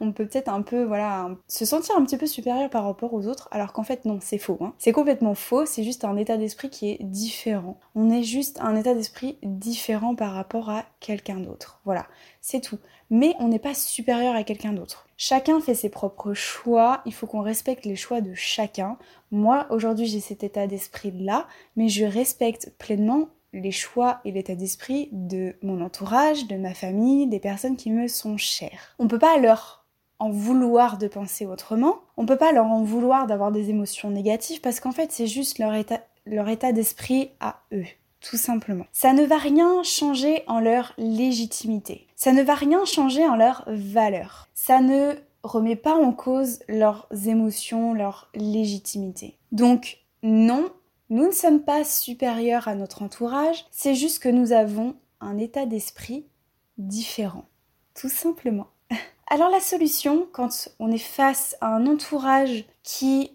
On 0.00 0.12
peut 0.12 0.26
peut-être 0.26 0.48
un 0.48 0.62
peu 0.62 0.84
voilà 0.84 1.30
se 1.48 1.64
sentir 1.64 1.96
un 1.96 2.04
petit 2.04 2.16
peu 2.16 2.26
supérieur 2.26 2.70
par 2.70 2.84
rapport 2.84 3.14
aux 3.14 3.26
autres 3.26 3.48
alors 3.50 3.72
qu'en 3.72 3.84
fait 3.84 4.04
non 4.04 4.18
c'est 4.20 4.38
faux 4.38 4.58
hein. 4.60 4.74
c'est 4.78 4.92
complètement 4.92 5.34
faux 5.34 5.66
c'est 5.66 5.84
juste 5.84 6.04
un 6.04 6.16
état 6.16 6.36
d'esprit 6.36 6.70
qui 6.70 6.90
est 6.90 7.02
différent. 7.02 7.78
On 7.94 8.10
est 8.10 8.22
juste 8.22 8.58
un 8.60 8.76
état 8.76 8.94
d'esprit 8.94 9.38
différent 9.42 10.14
par 10.14 10.32
rapport 10.32 10.70
à 10.70 10.84
quelqu'un 11.00 11.40
d'autre 11.40 11.80
voilà. 11.84 12.06
C'est 12.40 12.60
tout. 12.60 12.78
Mais 13.10 13.34
on 13.38 13.48
n'est 13.48 13.58
pas 13.58 13.74
supérieur 13.74 14.34
à 14.34 14.44
quelqu'un 14.44 14.72
d'autre. 14.72 15.06
Chacun 15.16 15.60
fait 15.60 15.74
ses 15.74 15.88
propres 15.88 16.34
choix, 16.34 17.02
il 17.06 17.14
faut 17.14 17.26
qu'on 17.26 17.42
respecte 17.42 17.84
les 17.84 17.96
choix 17.96 18.20
de 18.20 18.34
chacun. 18.34 18.98
Moi, 19.30 19.66
aujourd'hui, 19.70 20.06
j'ai 20.06 20.20
cet 20.20 20.42
état 20.42 20.66
d'esprit-là, 20.66 21.46
mais 21.76 21.88
je 21.88 22.04
respecte 22.04 22.72
pleinement 22.78 23.28
les 23.52 23.72
choix 23.72 24.20
et 24.24 24.32
l'état 24.32 24.54
d'esprit 24.54 25.08
de 25.12 25.54
mon 25.62 25.80
entourage, 25.82 26.46
de 26.46 26.56
ma 26.56 26.74
famille, 26.74 27.26
des 27.26 27.40
personnes 27.40 27.76
qui 27.76 27.90
me 27.90 28.08
sont 28.08 28.36
chères. 28.36 28.94
On 28.98 29.08
peut 29.08 29.18
pas 29.18 29.38
leur 29.38 29.84
en 30.18 30.30
vouloir 30.30 30.98
de 30.98 31.08
penser 31.08 31.46
autrement, 31.46 31.96
on 32.16 32.26
peut 32.26 32.36
pas 32.36 32.52
leur 32.52 32.66
en 32.66 32.82
vouloir 32.82 33.26
d'avoir 33.26 33.50
des 33.50 33.70
émotions 33.70 34.10
négatives 34.10 34.60
parce 34.60 34.78
qu'en 34.78 34.92
fait 34.92 35.10
c'est 35.10 35.26
juste 35.26 35.58
leur 35.58 35.74
état, 35.74 36.00
leur 36.26 36.48
état 36.48 36.72
d'esprit 36.72 37.30
à 37.40 37.60
eux 37.72 37.86
tout 38.22 38.36
simplement. 38.36 38.86
Ça 38.92 39.12
ne 39.12 39.24
va 39.24 39.36
rien 39.36 39.82
changer 39.82 40.44
en 40.46 40.60
leur 40.60 40.94
légitimité. 40.96 42.06
Ça 42.16 42.32
ne 42.32 42.42
va 42.42 42.54
rien 42.54 42.84
changer 42.84 43.26
en 43.26 43.36
leur 43.36 43.64
valeur. 43.66 44.48
Ça 44.54 44.80
ne 44.80 45.14
remet 45.42 45.76
pas 45.76 45.96
en 45.96 46.12
cause 46.12 46.60
leurs 46.68 47.08
émotions, 47.26 47.94
leur 47.94 48.30
légitimité. 48.34 49.38
Donc 49.50 49.98
non, 50.22 50.70
nous 51.12 51.26
ne 51.26 51.32
sommes 51.32 51.60
pas 51.60 51.84
supérieurs 51.84 52.68
à 52.68 52.74
notre 52.74 53.02
entourage, 53.02 53.66
c'est 53.70 53.94
juste 53.94 54.22
que 54.22 54.30
nous 54.30 54.52
avons 54.52 54.96
un 55.20 55.36
état 55.36 55.66
d'esprit 55.66 56.26
différent. 56.78 57.44
Tout 57.94 58.08
simplement. 58.08 58.68
Alors 59.26 59.50
la 59.50 59.60
solution, 59.60 60.26
quand 60.32 60.70
on 60.78 60.90
est 60.90 60.96
face 60.96 61.54
à 61.60 61.66
un 61.66 61.86
entourage 61.86 62.64
qui 62.82 63.32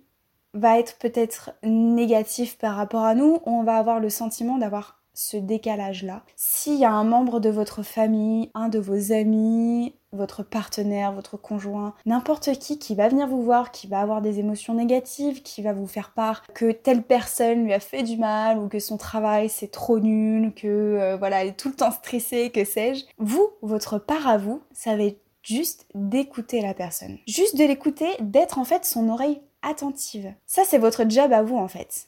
va 0.55 0.79
être 0.79 0.97
peut-être 0.97 1.51
négatif 1.61 2.57
par 2.57 2.75
rapport 2.75 3.03
à 3.03 3.13
nous, 3.13 3.41
on 3.45 3.61
va 3.61 3.77
avoir 3.77 3.99
le 3.99 4.09
sentiment 4.09 4.57
d'avoir 4.57 4.99
ce 5.13 5.37
décalage-là. 5.37 6.23
S'il 6.35 6.79
y 6.79 6.85
a 6.85 6.91
un 6.91 7.03
membre 7.03 7.39
de 7.39 7.51
votre 7.51 7.83
famille, 7.83 8.49
un 8.55 8.69
de 8.69 8.79
vos 8.79 9.11
amis, 9.11 9.93
votre 10.13 10.43
partenaire, 10.43 11.11
votre 11.11 11.37
conjoint, 11.37 11.93
n'importe 12.05 12.53
qui 12.59 12.79
qui 12.79 12.95
va 12.95 13.09
venir 13.09 13.27
vous 13.27 13.41
voir, 13.41 13.71
qui 13.71 13.87
va 13.87 13.99
avoir 13.99 14.21
des 14.21 14.39
émotions 14.39 14.73
négatives, 14.73 15.41
qui 15.41 15.61
va 15.61 15.73
vous 15.73 15.87
faire 15.87 16.11
part 16.11 16.45
que 16.53 16.71
telle 16.71 17.03
personne 17.03 17.65
lui 17.65 17.73
a 17.73 17.79
fait 17.79 18.03
du 18.03 18.17
mal 18.17 18.57
ou 18.57 18.67
que 18.67 18.79
son 18.79 18.97
travail 18.97 19.49
c'est 19.49 19.71
trop 19.71 19.99
nul, 19.99 20.53
que 20.53 20.67
euh, 20.67 21.17
voilà, 21.17 21.41
elle 21.41 21.49
est 21.49 21.59
tout 21.59 21.69
le 21.69 21.75
temps 21.75 21.91
stressée, 21.91 22.51
que 22.53 22.63
sais-je. 22.63 23.05
Vous, 23.17 23.49
votre 23.61 23.97
part 23.97 24.27
à 24.27 24.37
vous, 24.37 24.61
ça 24.71 24.95
va 24.95 25.03
être 25.03 25.21
juste 25.43 25.85
d'écouter 25.93 26.61
la 26.61 26.73
personne. 26.73 27.17
Juste 27.27 27.57
de 27.57 27.63
l'écouter, 27.63 28.09
d'être 28.19 28.59
en 28.59 28.65
fait 28.65 28.85
son 28.85 29.09
oreille 29.09 29.41
attentive. 29.61 30.33
Ça 30.45 30.63
c'est 30.65 30.77
votre 30.77 31.09
job 31.09 31.31
à 31.31 31.41
vous 31.41 31.57
en 31.57 31.67
fait. 31.67 32.07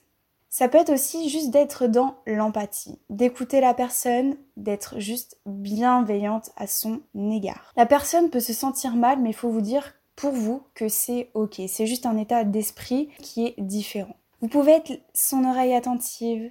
Ça 0.49 0.67
peut 0.67 0.79
être 0.79 0.91
aussi 0.91 1.29
juste 1.29 1.51
d'être 1.51 1.87
dans 1.87 2.15
l'empathie, 2.25 2.99
d'écouter 3.09 3.61
la 3.61 3.73
personne, 3.75 4.35
d'être 4.57 4.99
juste 4.99 5.37
bienveillante 5.45 6.49
à 6.57 6.65
son 6.65 7.01
égard. 7.15 7.71
La 7.77 7.85
personne 7.85 8.29
peut 8.31 8.39
se 8.39 8.53
sentir 8.53 8.95
mal, 8.95 9.19
mais 9.21 9.29
il 9.29 9.35
faut 9.35 9.51
vous 9.51 9.61
dire 9.61 9.93
pour 10.15 10.31
vous 10.31 10.63
que 10.73 10.89
c'est 10.89 11.29
ok. 11.35 11.61
C'est 11.67 11.85
juste 11.85 12.05
un 12.05 12.17
état 12.17 12.43
d'esprit 12.43 13.09
qui 13.21 13.45
est 13.45 13.55
différent. 13.59 14.15
Vous 14.41 14.47
pouvez 14.47 14.71
être 14.71 14.91
son 15.13 15.43
oreille 15.43 15.75
attentive, 15.75 16.49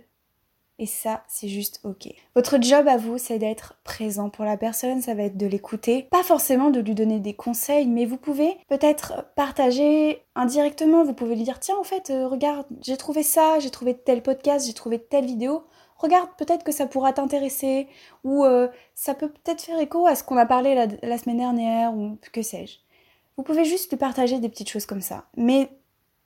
et 0.79 0.87
ça, 0.87 1.25
c'est 1.27 1.49
juste 1.49 1.81
ok. 1.83 2.09
Votre 2.37 2.63
job 2.63 2.87
à 2.87 2.97
vous, 2.97 3.19
c'est 3.19 3.39
d'être 3.39 3.75
présent 3.83 4.31
pour 4.31 4.45
la 4.45 4.57
personne, 4.57 5.03
ça 5.03 5.15
va 5.15 5.25
être 5.25 5.37
de 5.37 5.47
l'écouter. 5.47 6.07
Pas 6.11 6.23
forcément 6.23 6.71
de 6.71 6.79
lui 6.79 6.95
donner 6.95 7.19
des 7.19 7.35
conseils, 7.35 7.87
mais 7.87 8.07
vous 8.07 8.17
pouvez 8.17 8.57
peut-être 8.69 9.25
partager 9.35 10.23
indirectement. 10.37 11.05
Vous 11.05 11.15
pouvez 11.15 11.35
lui 11.35 11.43
dire, 11.43 11.59
tiens, 11.59 11.77
en 11.81 11.85
fait, 11.85 12.11
euh, 12.11 12.29
regarde, 12.29 12.67
j'ai 12.83 12.97
trouvé 12.97 13.25
ça, 13.25 13.59
j'ai 13.59 13.71
trouvé 13.71 13.95
tel 13.95 14.23
podcast, 14.23 14.67
j'ai 14.67 14.73
trouvé 14.73 15.01
telle 15.01 15.27
vidéo. 15.27 15.65
Regarde, 15.97 16.29
peut-être 16.39 16.63
que 16.63 16.71
ça 16.71 16.87
pourra 16.87 17.13
t'intéresser, 17.13 17.89
ou 18.23 18.45
euh, 18.45 18.69
ça 18.95 19.15
peut 19.15 19.31
peut-être 19.31 19.63
faire 19.63 19.81
écho 19.81 20.07
à 20.07 20.15
ce 20.15 20.23
qu'on 20.23 20.37
a 20.37 20.47
parlé 20.47 20.77
la, 20.77 20.87
la 21.03 21.19
semaine 21.19 21.39
dernière, 21.39 21.93
ou 21.93 22.19
que 22.33 22.43
sais-je. 22.43 22.77
Vous 23.37 23.43
pouvez 23.43 23.65
juste 23.65 23.91
lui 23.91 23.97
partager 23.97 24.39
des 24.39 24.49
petites 24.49 24.71
choses 24.71 24.87
comme 24.87 25.01
ça. 25.01 25.25
Mais 25.37 25.71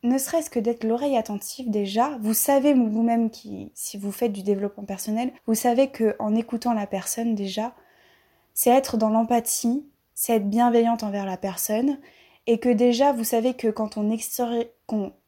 ne 0.02 0.18
serait-ce 0.18 0.50
que 0.50 0.58
d'être 0.58 0.84
l'oreille 0.84 1.16
attentive 1.16 1.70
déjà, 1.70 2.18
vous 2.20 2.34
savez 2.34 2.74
vous-même 2.74 3.30
qui, 3.30 3.70
si 3.74 3.96
vous 3.96 4.12
faites 4.12 4.32
du 4.32 4.42
développement 4.42 4.84
personnel, 4.84 5.32
vous 5.46 5.54
savez 5.54 5.90
que 5.90 6.16
en 6.18 6.34
écoutant 6.34 6.72
la 6.72 6.86
personne 6.86 7.34
déjà, 7.34 7.74
c'est 8.54 8.70
être 8.70 8.96
dans 8.96 9.10
l'empathie, 9.10 9.86
c'est 10.14 10.34
être 10.34 10.50
bienveillante 10.50 11.02
envers 11.02 11.26
la 11.26 11.36
personne, 11.36 11.98
et 12.46 12.58
que 12.58 12.68
déjà 12.68 13.12
vous 13.12 13.24
savez 13.24 13.54
que 13.54 13.68
quand 13.68 13.96
on, 13.96 14.16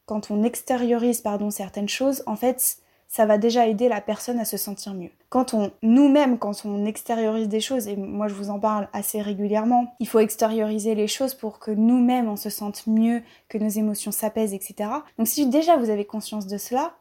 quand 0.06 0.30
on 0.30 0.42
extériorise 0.42 1.20
pardon, 1.20 1.50
certaines 1.50 1.88
choses, 1.88 2.24
en 2.26 2.36
fait, 2.36 2.78
ça 3.14 3.26
va 3.26 3.38
déjà 3.38 3.68
aider 3.68 3.88
la 3.88 4.00
personne 4.00 4.40
à 4.40 4.44
se 4.44 4.56
sentir 4.56 4.92
mieux. 4.92 5.10
Quand 5.28 5.54
on, 5.54 5.70
nous-mêmes, 5.82 6.36
quand 6.36 6.64
on 6.64 6.84
extériorise 6.84 7.46
des 7.46 7.60
choses, 7.60 7.86
et 7.86 7.94
moi 7.94 8.26
je 8.26 8.34
vous 8.34 8.50
en 8.50 8.58
parle 8.58 8.88
assez 8.92 9.22
régulièrement, 9.22 9.94
il 10.00 10.08
faut 10.08 10.18
extérioriser 10.18 10.96
les 10.96 11.06
choses 11.06 11.32
pour 11.32 11.60
que 11.60 11.70
nous-mêmes 11.70 12.28
on 12.28 12.34
se 12.34 12.50
sente 12.50 12.88
mieux, 12.88 13.22
que 13.48 13.56
nos 13.56 13.68
émotions 13.68 14.10
s'apaisent, 14.10 14.52
etc. 14.52 14.90
Donc 15.16 15.28
si 15.28 15.46
déjà 15.46 15.76
vous 15.76 15.90
avez 15.90 16.04
conscience 16.04 16.48
de 16.48 16.58
cela, 16.58 16.94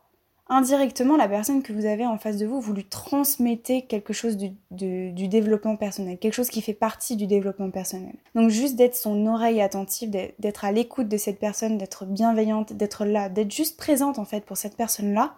indirectement, 0.50 1.17
la 1.17 1.27
personne 1.27 1.63
que 1.63 1.74
vous 1.74 1.88
avez 1.88 2.05
en 2.05 2.20
face 2.20 2.38
de 2.38 2.46
vous, 2.46 2.62
vous 2.62 2.74
lui 2.74 2.86
transmettez 2.86 3.82
quelque 3.82 4.13
chose 4.13 4.38
du, 4.38 4.51
du, 4.70 5.27
développement 5.27 5.77
personnel, 5.77 6.20
quelque 6.20 6.36
chose 6.36 6.51
qui 6.51 6.62
fait 6.62 6.75
partie 6.75 7.15
du 7.15 7.25
développement 7.25 7.72
personnel. 7.72 8.13
Donc 8.36 8.51
juste 8.51 8.75
d'être 8.75 8.96
son 8.96 9.25
oreille 9.25 9.62
attentive, 9.62 10.12
d'être 10.12 10.63
à 10.63 10.72
l'écoute 10.72 11.08
de 11.08 11.17
cette 11.17 11.39
personne, 11.39 11.79
d'être 11.79 12.05
bienveillante, 12.05 12.74
d'être 12.74 13.03
là, 13.03 13.29
d'être 13.29 13.51
juste 13.51 13.77
présente 13.77 14.20
en 14.20 14.25
fait 14.25 14.46
pour 14.46 14.58
cette 14.58 14.77
personne-là, 14.77 15.34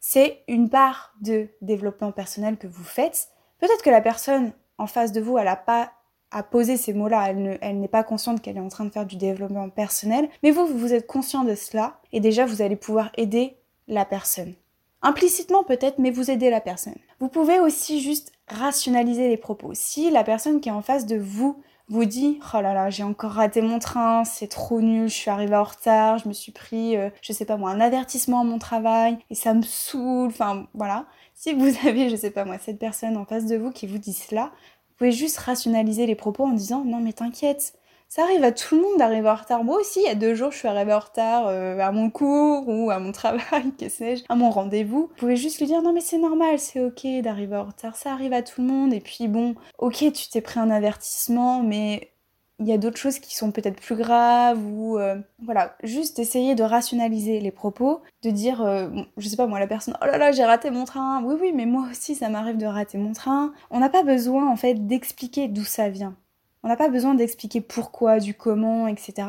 c'est 0.00 0.42
une 0.48 0.70
part 0.70 1.14
de 1.20 1.48
développement 1.60 2.10
personnel 2.10 2.56
que 2.56 2.66
vous 2.66 2.84
faites. 2.84 3.28
Peut-être 3.58 3.82
que 3.82 3.90
la 3.90 4.00
personne 4.00 4.52
en 4.78 4.86
face 4.86 5.12
de 5.12 5.20
vous, 5.20 5.38
elle 5.38 5.44
n'a 5.44 5.56
pas 5.56 5.92
à 6.30 6.42
poser 6.42 6.76
ces 6.76 6.92
mots-là, 6.92 7.28
elle, 7.60 7.80
n'est 7.80 7.88
pas 7.88 8.04
consciente 8.04 8.40
qu'elle 8.40 8.56
est 8.56 8.60
en 8.60 8.68
train 8.68 8.84
de 8.84 8.90
faire 8.90 9.06
du 9.06 9.16
développement 9.16 9.68
personnel, 9.68 10.28
mais 10.42 10.52
vous, 10.52 10.66
vous 10.66 10.94
êtes 10.94 11.06
conscient 11.06 11.44
de 11.44 11.54
cela, 11.54 12.00
et 12.12 12.20
déjà 12.20 12.46
vous 12.46 12.62
allez 12.62 12.76
pouvoir 12.76 13.10
aider 13.16 13.56
la 13.88 14.04
personne. 14.04 14.54
Implicitement 15.02 15.64
peut-être, 15.64 15.98
mais 15.98 16.10
vous 16.10 16.30
aidez 16.30 16.50
la 16.50 16.60
personne. 16.60 16.94
Vous 17.18 17.28
pouvez 17.28 17.58
aussi 17.58 18.00
juste 18.00 18.32
rationaliser 18.48 19.28
les 19.28 19.36
propos. 19.36 19.72
Si 19.74 20.10
la 20.10 20.24
personne 20.24 20.60
qui 20.60 20.68
est 20.68 20.72
en 20.72 20.82
face 20.82 21.06
de 21.06 21.16
vous 21.16 21.60
vous 21.90 22.04
dit 22.04 22.38
oh 22.54 22.60
là 22.60 22.72
là 22.72 22.88
j'ai 22.88 23.02
encore 23.02 23.32
raté 23.32 23.60
mon 23.60 23.80
train 23.80 24.24
c'est 24.24 24.46
trop 24.46 24.80
nul 24.80 25.08
je 25.08 25.14
suis 25.14 25.30
arrivée 25.30 25.56
en 25.56 25.64
retard 25.64 26.18
je 26.18 26.28
me 26.28 26.32
suis 26.32 26.52
pris 26.52 26.96
euh, 26.96 27.10
je 27.20 27.32
sais 27.32 27.44
pas 27.44 27.56
moi 27.56 27.70
un 27.70 27.80
avertissement 27.80 28.40
à 28.40 28.44
mon 28.44 28.58
travail 28.58 29.18
et 29.28 29.34
ça 29.34 29.52
me 29.54 29.62
saoule 29.62 30.28
enfin 30.28 30.66
voilà. 30.72 31.06
Si 31.34 31.52
vous 31.52 31.72
avez 31.86 32.08
je 32.08 32.16
sais 32.16 32.30
pas 32.30 32.44
moi 32.44 32.58
cette 32.58 32.78
personne 32.78 33.16
en 33.16 33.24
face 33.24 33.46
de 33.46 33.56
vous 33.56 33.72
qui 33.72 33.86
vous 33.86 33.98
dit 33.98 34.12
cela 34.12 34.44
vous 34.44 34.96
pouvez 34.96 35.12
juste 35.12 35.38
rationaliser 35.38 36.06
les 36.06 36.14
propos 36.14 36.44
en 36.44 36.52
disant 36.52 36.84
non 36.84 37.00
mais 37.00 37.12
t'inquiète 37.12 37.74
ça 38.10 38.24
arrive 38.24 38.42
à 38.42 38.50
tout 38.50 38.74
le 38.74 38.82
monde 38.82 38.98
d'arriver 38.98 39.30
en 39.30 39.36
retard. 39.36 39.62
Moi 39.62 39.78
aussi, 39.78 40.00
il 40.00 40.06
y 40.06 40.10
a 40.10 40.16
deux 40.16 40.34
jours, 40.34 40.50
je 40.50 40.58
suis 40.58 40.68
arrivée 40.68 40.92
en 40.92 40.98
retard 40.98 41.46
euh, 41.46 41.78
à 41.78 41.92
mon 41.92 42.10
cours 42.10 42.68
ou 42.68 42.90
à 42.90 42.98
mon 42.98 43.12
travail, 43.20 43.72
que 43.78 43.88
sais-je, 43.88 44.24
à 44.28 44.34
mon 44.34 44.50
rendez-vous. 44.50 45.02
Vous 45.02 45.14
pouvez 45.16 45.36
juste 45.36 45.60
lui 45.60 45.66
dire 45.66 45.80
non 45.80 45.92
mais 45.92 46.00
c'est 46.00 46.18
normal, 46.18 46.58
c'est 46.58 46.84
ok 46.84 47.06
d'arriver 47.22 47.56
en 47.56 47.66
retard, 47.66 47.94
ça 47.94 48.12
arrive 48.12 48.32
à 48.32 48.42
tout 48.42 48.62
le 48.62 48.66
monde. 48.66 48.92
Et 48.92 49.00
puis 49.00 49.28
bon, 49.28 49.54
ok, 49.78 50.12
tu 50.12 50.28
t'es 50.28 50.40
pris 50.40 50.58
un 50.58 50.70
avertissement, 50.70 51.62
mais 51.62 52.10
il 52.58 52.66
y 52.66 52.72
a 52.72 52.78
d'autres 52.78 52.98
choses 52.98 53.20
qui 53.20 53.36
sont 53.36 53.52
peut-être 53.52 53.80
plus 53.80 53.94
graves 53.94 54.60
ou 54.66 54.98
euh, 54.98 55.16
voilà, 55.44 55.76
juste 55.84 56.18
essayer 56.18 56.56
de 56.56 56.64
rationaliser 56.64 57.38
les 57.38 57.52
propos, 57.52 58.02
de 58.24 58.30
dire, 58.30 58.60
euh, 58.60 58.88
je 59.18 59.28
sais 59.28 59.36
pas 59.36 59.46
moi, 59.46 59.60
la 59.60 59.68
personne, 59.68 59.96
oh 60.02 60.06
là 60.06 60.18
là, 60.18 60.32
j'ai 60.32 60.44
raté 60.44 60.70
mon 60.70 60.84
train, 60.84 61.22
oui 61.22 61.36
oui, 61.40 61.52
mais 61.54 61.64
moi 61.64 61.86
aussi 61.90 62.16
ça 62.16 62.28
m'arrive 62.28 62.56
de 62.56 62.66
rater 62.66 62.98
mon 62.98 63.12
train. 63.12 63.52
On 63.70 63.78
n'a 63.78 63.88
pas 63.88 64.02
besoin 64.02 64.50
en 64.50 64.56
fait 64.56 64.74
d'expliquer 64.88 65.46
d'où 65.46 65.64
ça 65.64 65.88
vient. 65.90 66.16
On 66.62 66.68
n'a 66.68 66.76
pas 66.76 66.88
besoin 66.88 67.14
d'expliquer 67.14 67.60
pourquoi, 67.60 68.20
du 68.20 68.34
comment, 68.34 68.86
etc. 68.86 69.28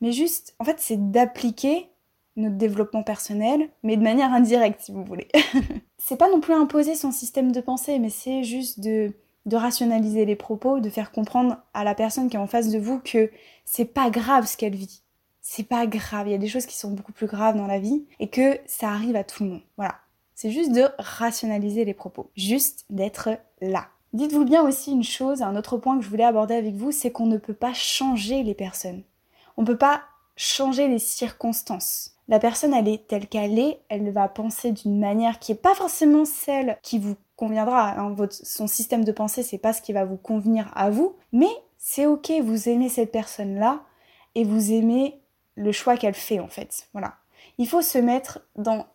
Mais 0.00 0.12
juste, 0.12 0.54
en 0.58 0.64
fait, 0.64 0.76
c'est 0.78 1.10
d'appliquer 1.10 1.88
notre 2.36 2.56
développement 2.56 3.02
personnel, 3.02 3.68
mais 3.82 3.96
de 3.96 4.02
manière 4.02 4.32
indirecte, 4.32 4.82
si 4.82 4.92
vous 4.92 5.04
voulez. 5.04 5.28
c'est 5.98 6.16
pas 6.16 6.30
non 6.30 6.40
plus 6.40 6.54
imposer 6.54 6.94
son 6.94 7.10
système 7.10 7.52
de 7.52 7.60
pensée, 7.60 7.98
mais 7.98 8.10
c'est 8.10 8.44
juste 8.44 8.80
de, 8.80 9.12
rationaliser 9.50 10.26
les 10.26 10.36
propos, 10.36 10.78
de 10.78 10.90
faire 10.90 11.10
comprendre 11.10 11.56
à 11.72 11.82
la 11.82 11.94
personne 11.94 12.28
qui 12.28 12.36
est 12.36 12.40
en 12.40 12.46
face 12.46 12.68
de 12.68 12.78
vous 12.78 13.00
que 13.00 13.30
c'est 13.64 13.86
pas 13.86 14.10
grave 14.10 14.46
ce 14.46 14.56
qu'elle 14.58 14.74
vit. 14.74 15.00
C'est 15.40 15.66
pas 15.66 15.86
grave, 15.86 16.28
il 16.28 16.32
y 16.32 16.34
a 16.34 16.38
des 16.38 16.48
choses 16.48 16.66
qui 16.66 16.76
sont 16.76 16.90
beaucoup 16.90 17.12
plus 17.12 17.26
graves 17.26 17.56
dans 17.56 17.66
la 17.66 17.78
vie 17.78 18.04
et 18.20 18.28
que 18.28 18.58
ça 18.66 18.90
arrive 18.90 19.16
à 19.16 19.24
tout 19.24 19.44
le 19.44 19.50
monde. 19.50 19.62
Voilà. 19.78 19.96
C'est 20.34 20.50
juste 20.50 20.72
de 20.72 20.84
rationaliser 20.98 21.86
les 21.86 21.94
propos, 21.94 22.30
juste 22.36 22.84
d'être 22.90 23.30
là. 23.62 23.88
Dites-vous 24.12 24.44
bien 24.44 24.62
aussi 24.62 24.92
une 24.92 25.04
chose, 25.04 25.42
un 25.42 25.56
autre 25.56 25.76
point 25.76 25.98
que 25.98 26.04
je 26.04 26.08
voulais 26.08 26.24
aborder 26.24 26.54
avec 26.54 26.74
vous, 26.74 26.92
c'est 26.92 27.10
qu'on 27.10 27.26
ne 27.26 27.36
peut 27.36 27.54
pas 27.54 27.74
changer 27.74 28.42
les 28.42 28.54
personnes. 28.54 29.02
On 29.56 29.62
ne 29.62 29.66
peut 29.66 29.76
pas 29.76 30.02
changer 30.36 30.88
les 30.88 30.98
circonstances. 30.98 32.14
La 32.28 32.38
personne, 32.38 32.74
elle 32.74 32.88
est 32.88 33.06
telle 33.06 33.26
qu'elle 33.26 33.58
est, 33.58 33.80
elle 33.88 34.10
va 34.10 34.28
penser 34.28 34.72
d'une 34.72 34.98
manière 34.98 35.38
qui 35.38 35.52
n'est 35.52 35.58
pas 35.58 35.74
forcément 35.74 36.24
celle 36.24 36.78
qui 36.82 36.98
vous 36.98 37.16
conviendra. 37.36 37.98
Hein. 37.98 38.14
Son 38.30 38.66
système 38.66 39.04
de 39.04 39.12
pensée, 39.12 39.42
c'est 39.42 39.58
pas 39.58 39.72
ce 39.72 39.82
qui 39.82 39.92
va 39.92 40.04
vous 40.04 40.16
convenir 40.16 40.70
à 40.74 40.90
vous, 40.90 41.16
mais 41.32 41.50
c'est 41.78 42.06
ok, 42.06 42.32
vous 42.42 42.68
aimez 42.68 42.88
cette 42.88 43.12
personne-là 43.12 43.82
et 44.34 44.44
vous 44.44 44.72
aimez 44.72 45.20
le 45.54 45.72
choix 45.72 45.96
qu'elle 45.96 46.14
fait 46.14 46.40
en 46.40 46.48
fait. 46.48 46.88
Voilà. 46.92 47.14
Il 47.56 47.68
faut 47.68 47.82
se 47.82 47.98
mettre 47.98 48.40
dans 48.56 48.86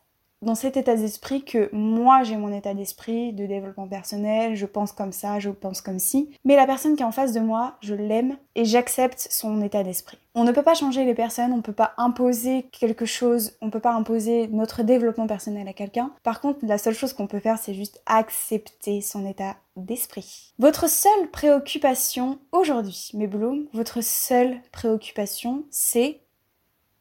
dans 0.43 0.55
cet 0.55 0.77
état 0.77 0.95
d'esprit 0.95 1.43
que 1.43 1.69
moi 1.73 2.23
j'ai 2.23 2.37
mon 2.37 2.53
état 2.53 2.73
d'esprit 2.73 3.33
de 3.33 3.45
développement 3.45 3.87
personnel, 3.87 4.55
je 4.55 4.65
pense 4.65 4.91
comme 4.91 5.11
ça, 5.11 5.39
je 5.39 5.49
pense 5.49 5.81
comme 5.81 5.99
ci, 5.99 6.29
mais 6.45 6.55
la 6.55 6.65
personne 6.65 6.95
qui 6.95 7.01
est 7.01 7.05
en 7.05 7.11
face 7.11 7.33
de 7.33 7.39
moi, 7.39 7.77
je 7.81 7.95
l'aime 7.95 8.37
et 8.55 8.65
j'accepte 8.65 9.27
son 9.29 9.61
état 9.61 9.83
d'esprit. 9.83 10.17
On 10.35 10.43
ne 10.43 10.51
peut 10.51 10.63
pas 10.63 10.73
changer 10.73 11.05
les 11.05 11.13
personnes, 11.13 11.53
on 11.53 11.57
ne 11.57 11.61
peut 11.61 11.73
pas 11.73 11.93
imposer 11.97 12.67
quelque 12.71 13.05
chose, 13.05 13.53
on 13.61 13.67
ne 13.67 13.71
peut 13.71 13.79
pas 13.79 13.93
imposer 13.93 14.47
notre 14.47 14.83
développement 14.83 15.27
personnel 15.27 15.67
à 15.67 15.73
quelqu'un. 15.73 16.11
Par 16.23 16.41
contre, 16.41 16.59
la 16.63 16.77
seule 16.77 16.95
chose 16.95 17.13
qu'on 17.13 17.27
peut 17.27 17.39
faire, 17.39 17.59
c'est 17.59 17.73
juste 17.73 18.01
accepter 18.05 19.01
son 19.01 19.25
état 19.27 19.55
d'esprit. 19.75 20.53
Votre 20.59 20.89
seule 20.89 21.29
préoccupation 21.31 22.39
aujourd'hui, 22.51 23.11
mes 23.13 23.27
blooms, 23.27 23.67
votre 23.73 24.01
seule 24.01 24.57
préoccupation, 24.71 25.65
c'est 25.69 26.19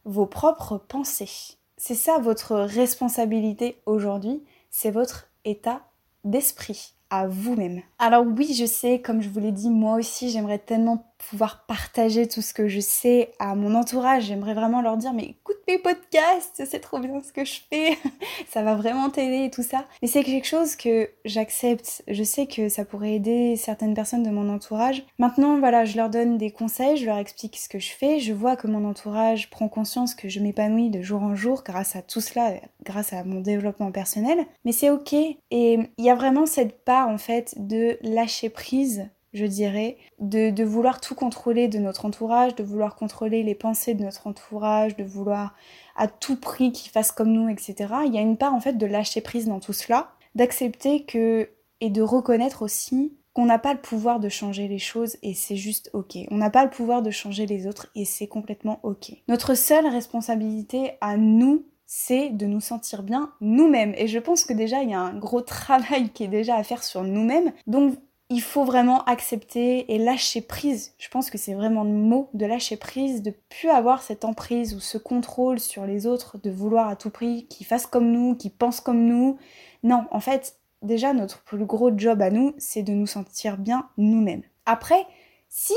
vos 0.05 0.27
propres 0.27 0.79
pensées. 0.79 1.57
C'est 1.85 1.97
ça 1.97 2.19
votre 2.19 2.55
responsabilité 2.55 3.83
aujourd'hui, 3.87 4.45
c'est 4.71 4.93
votre 4.93 5.27
état 5.45 5.83
d'esprit 6.23 6.95
à 7.11 7.27
vous-même. 7.27 7.83
Alors 7.99 8.25
oui, 8.25 8.55
je 8.55 8.67
sais, 8.67 9.01
comme 9.01 9.21
je 9.21 9.29
vous 9.29 9.41
l'ai 9.41 9.51
dit, 9.51 9.69
moi 9.69 9.97
aussi 9.97 10.31
j'aimerais 10.31 10.61
tellement 10.61 11.12
pouvoir 11.31 11.65
partager 11.67 12.29
tout 12.29 12.43
ce 12.43 12.55
que 12.55 12.69
je 12.69 12.81
sais 12.81 13.33
à 13.39 13.55
mon 13.55 13.75
entourage. 13.75 14.25
J'aimerais 14.25 14.55
vraiment 14.55 14.83
leur 14.83 14.97
dire 14.97 15.13
mais 15.13 15.25
écoute 15.25 15.57
mes 15.69 15.79
podcasts, 15.79 16.65
c'est 16.69 16.81
trop 16.81 16.99
bien 16.99 17.21
ce 17.23 17.33
que 17.33 17.45
je 17.45 17.61
fais, 17.71 17.97
ça 18.49 18.63
va 18.63 18.75
vraiment 18.75 19.11
t'aider 19.11 19.45
et 19.45 19.51
tout 19.51 19.63
ça. 19.63 19.87
Mais 20.03 20.09
c'est 20.09 20.25
quelque 20.25 20.47
chose 20.47 20.77
que 20.77 21.11
j'accepte. 21.25 22.03
Je 22.09 22.23
sais 22.23 22.47
que 22.47 22.69
ça 22.69 22.85
pourrait 22.85 23.15
aider 23.15 23.57
certaines 23.57 23.95
personnes 23.95 24.23
de 24.23 24.31
mon 24.31 24.53
entourage. 24.53 25.05
Maintenant, 25.19 25.59
voilà, 25.59 25.85
je 25.85 25.97
leur 25.97 26.11
donne 26.11 26.39
des 26.39 26.51
conseils, 26.51 26.97
je 26.97 27.07
leur 27.07 27.19
explique 27.19 27.57
ce 27.57 27.69
que 27.69 27.79
je 27.79 27.93
fais. 27.93 28.19
Je 28.19 28.33
vois 28.33 28.57
que 28.57 28.67
mon 28.67 28.85
entourage 28.89 29.51
prend 29.51 29.69
conscience 29.69 30.15
que 30.15 30.29
je 30.29 30.41
m'épanouis 30.41 30.91
de 30.91 31.03
jour 31.03 31.23
en 31.23 31.35
jour 31.35 31.63
grâce 31.65 31.97
à 31.97 32.03
tout 32.03 32.21
cela, 32.21 32.55
grâce 32.85 33.13
à 33.13 33.25
mon 33.25 33.41
développement 33.41 33.93
personnel. 33.93 34.45
Mais 34.65 34.73
c'est 34.73 34.91
ok. 34.91 35.13
Et 35.13 35.39
il 35.51 36.05
y 36.05 36.11
a 36.11 36.15
vraiment 36.15 36.47
cette 36.47 36.85
part 36.85 37.09
en 37.09 37.19
fait 37.19 37.55
de 37.57 37.99
lâcher 38.03 38.49
prise 38.49 39.09
je 39.33 39.47
dirais, 39.47 39.97
de, 40.19 40.63
vouloir 40.65 41.01
tout 41.01 41.15
contrôler 41.15 41.69
de 41.69 41.79
notre 41.79 42.05
entourage, 42.05 42.55
de 42.55 42.63
vouloir 42.63 42.97
contrôler 42.97 43.43
les 43.43 43.55
pensées 43.55 43.95
de 43.95 44.03
notre 44.03 44.27
entourage, 44.27 44.97
de 44.97 45.05
vouloir 45.05 45.55
à 45.97 46.09
tout 46.09 46.37
prix 46.37 46.73
qu'ils 46.73 46.91
fassent 46.91 47.13
comme 47.13 47.33
nous, 47.33 47.49
etc. 47.49 47.75
Il 48.07 48.15
y 48.15 48.19
a 48.19 48.23
une 48.23 48.37
part 48.37 48.55
en 48.55 48.61
fait 48.61 48.75
de 48.75 48.87
lâcher 48.87 49.21
prise 49.21 49.47
dans 49.47 49.61
tout 49.61 49.73
cela, 49.73 50.13
d'accepter 50.35 51.05
que 51.05 51.49
et 51.81 51.91
de 51.91 52.03
reconnaître 52.03 52.63
aussi 52.63 53.17
qu'on 53.33 53.47
n'a 53.47 53.59
pas 53.59 53.73
le 53.73 53.81
pouvoir 53.81 54.21
de 54.21 54.29
changer 54.29 54.69
les 54.69 54.79
choses 54.79 55.17
et 55.23 55.35
c'est 55.35 55.57
juste 55.57 55.91
ok. 55.95 56.19
On 56.31 56.37
n'a 56.37 56.51
pas 56.51 56.65
le 56.65 56.71
pouvoir 56.71 57.03
de 57.03 57.11
changer 57.11 57.47
les 57.47 57.67
autres 57.67 57.89
et 57.95 58.05
c'est 58.05 58.29
complètement 58.29 58.79
ok. 58.83 59.13
Notre 59.29 59.55
seule 59.55 59.87
responsabilité 59.87 60.93
à 61.01 61.17
nous, 61.17 61.65
c'est 61.87 62.31
de 62.31 62.47
nous 62.47 62.61
sentir 62.61 63.03
bien 63.03 63.33
nous-mêmes. 63.41 63.95
Et 63.97 64.07
je 64.07 64.19
pense 64.19 64.45
que 64.45 64.53
déjà, 64.53 64.83
il 64.83 64.91
y 64.91 64.95
a 64.95 65.01
un 65.01 65.19
gros 65.19 65.41
travail 65.43 66.11
qui 66.11 66.25
est 66.25 66.29
déjà 66.29 66.57
à 66.57 66.63
faire 66.63 66.85
sur 66.85 67.03
nous-mêmes. 67.03 67.53
Donc, 67.67 67.97
il 68.33 68.41
faut 68.41 68.65
vraiment 68.65 69.05
accepter 69.05 69.93
et 69.93 69.99
lâcher 69.99 70.41
prise. 70.41 70.95
Je 70.97 71.11
pense 71.11 71.29
que 71.29 71.37
c'est 71.37 71.53
vraiment 71.53 71.85
le 71.85 71.91
mot 71.91 72.31
de 72.33 72.47
lâcher 72.47 72.79
prise, 72.79 73.23
de 73.23 73.35
plus 73.51 73.69
avoir 73.69 74.03
cette 74.03 74.25
emprise 74.25 74.75
ou 74.75 74.81
ce 74.81 74.97
contrôle 74.97 75.61
sur 75.61 75.85
les 75.85 76.07
autres, 76.07 76.39
de 76.39 76.51
vouloir 76.51 76.89
à 76.89 76.97
tout 76.97 77.11
prix 77.11 77.47
qu'ils 77.49 77.67
fassent 77.67 77.87
comme 77.87 78.11
nous, 78.11 78.35
qu'ils 78.35 78.53
pensent 78.53 78.81
comme 78.81 79.05
nous. 79.05 79.37
Non, 79.83 80.07
en 80.11 80.21
fait, 80.21 80.57
déjà, 80.81 81.13
notre 81.13 81.43
plus 81.43 81.67
gros 81.67 81.91
job 81.95 82.23
à 82.23 82.31
nous, 82.31 82.55
c'est 82.57 82.83
de 82.83 82.95
nous 82.95 83.07
sentir 83.07 83.59
bien 83.59 83.91
nous-mêmes. 83.99 84.45
Après, 84.65 85.07
si 85.51 85.75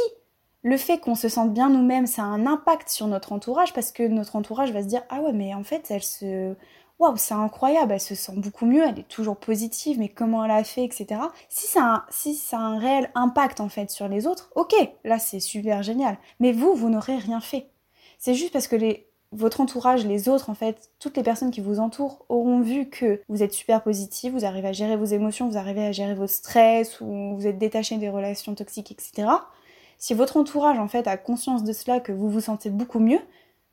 le 0.62 0.78
fait 0.78 1.00
qu'on 1.00 1.16
se 1.16 1.28
sente 1.28 1.54
bien 1.54 1.70
nous-mêmes, 1.70 2.08
ça 2.08 2.22
a 2.22 2.26
un 2.26 2.48
impact 2.48 2.88
sur 2.88 3.08
notre 3.08 3.34
entourage 3.34 3.74
parce 3.74 3.92
que 3.92 4.08
notre 4.08 4.38
entourage 4.38 4.72
va 4.72 4.82
se 4.82 4.88
dire 4.88 5.04
ah 5.10 5.22
ouais 5.22 5.34
mais 5.34 5.54
en 5.54 5.64
fait 5.64 5.92
elle 5.92 6.02
se 6.02 6.56
waouh 7.00 7.18
c'est 7.18 7.34
incroyable, 7.34 7.94
elle 7.94 8.00
se 8.00 8.16
sent 8.16 8.34
beaucoup 8.38 8.66
mieux, 8.66 8.84
elle 8.84 9.00
est 9.00 9.08
toujours 9.08 9.38
positive, 9.38 10.00
mais 10.00 10.10
comment 10.10 10.46
elle 10.46 10.52
a 10.52 10.64
fait, 10.64 10.84
etc. 10.84 11.22
Si 11.50 11.68
ça 11.68 11.84
a 11.84 11.88
un, 11.96 12.06
si 12.10 12.36
ça 12.36 12.58
un 12.58 12.80
réel 12.80 13.12
impact 13.16 13.60
en 13.60 13.70
fait 13.70 13.90
sur 13.92 14.08
les 14.08 14.28
autres, 14.28 14.50
ok, 14.56 14.74
là 15.04 15.20
c'est 15.20 15.40
super 15.40 15.84
génial. 15.84 16.18
Mais 16.40 16.52
vous, 16.52 16.74
vous 16.74 16.90
n'aurez 16.90 17.18
rien 17.18 17.42
fait. 17.42 17.68
C'est 18.20 18.34
juste 18.34 18.54
parce 18.54 18.68
que 18.68 18.78
votre 19.32 19.60
entourage, 19.62 20.06
les 20.06 20.30
autres 20.30 20.50
en 20.50 20.56
fait, 20.56 20.92
toutes 21.00 21.18
les 21.18 21.24
personnes 21.24 21.52
qui 21.52 21.62
vous 21.62 21.80
entourent 21.80 22.26
auront 22.30 22.62
vu 22.62 22.90
que 22.90 23.22
vous 23.28 23.44
êtes 23.44 23.54
super 23.54 23.84
positif, 23.84 24.34
vous 24.34 24.46
arrivez 24.46 24.70
à 24.70 24.74
gérer 24.74 24.96
vos 24.96 25.06
émotions, 25.06 25.50
vous 25.50 25.58
arrivez 25.58 25.86
à 25.86 25.92
gérer 25.92 26.16
vos 26.16 26.28
stress, 26.28 27.02
ou 27.02 27.36
vous 27.36 27.48
êtes 27.48 27.58
détaché 27.58 27.98
des 27.98 28.10
relations 28.10 28.56
toxiques, 28.56 28.92
etc 28.92 29.28
si 29.98 30.14
votre 30.14 30.38
entourage 30.38 30.80
en 30.80 30.88
fait 30.88 31.08
a 31.08 31.18
conscience 31.18 31.64
de 31.64 31.74
cela, 31.74 32.00
que 32.00 32.12
vous 32.12 32.30
vous 32.30 32.42
sentez 32.42 32.70
beaucoup 32.70 33.00
mieux, 33.00 33.20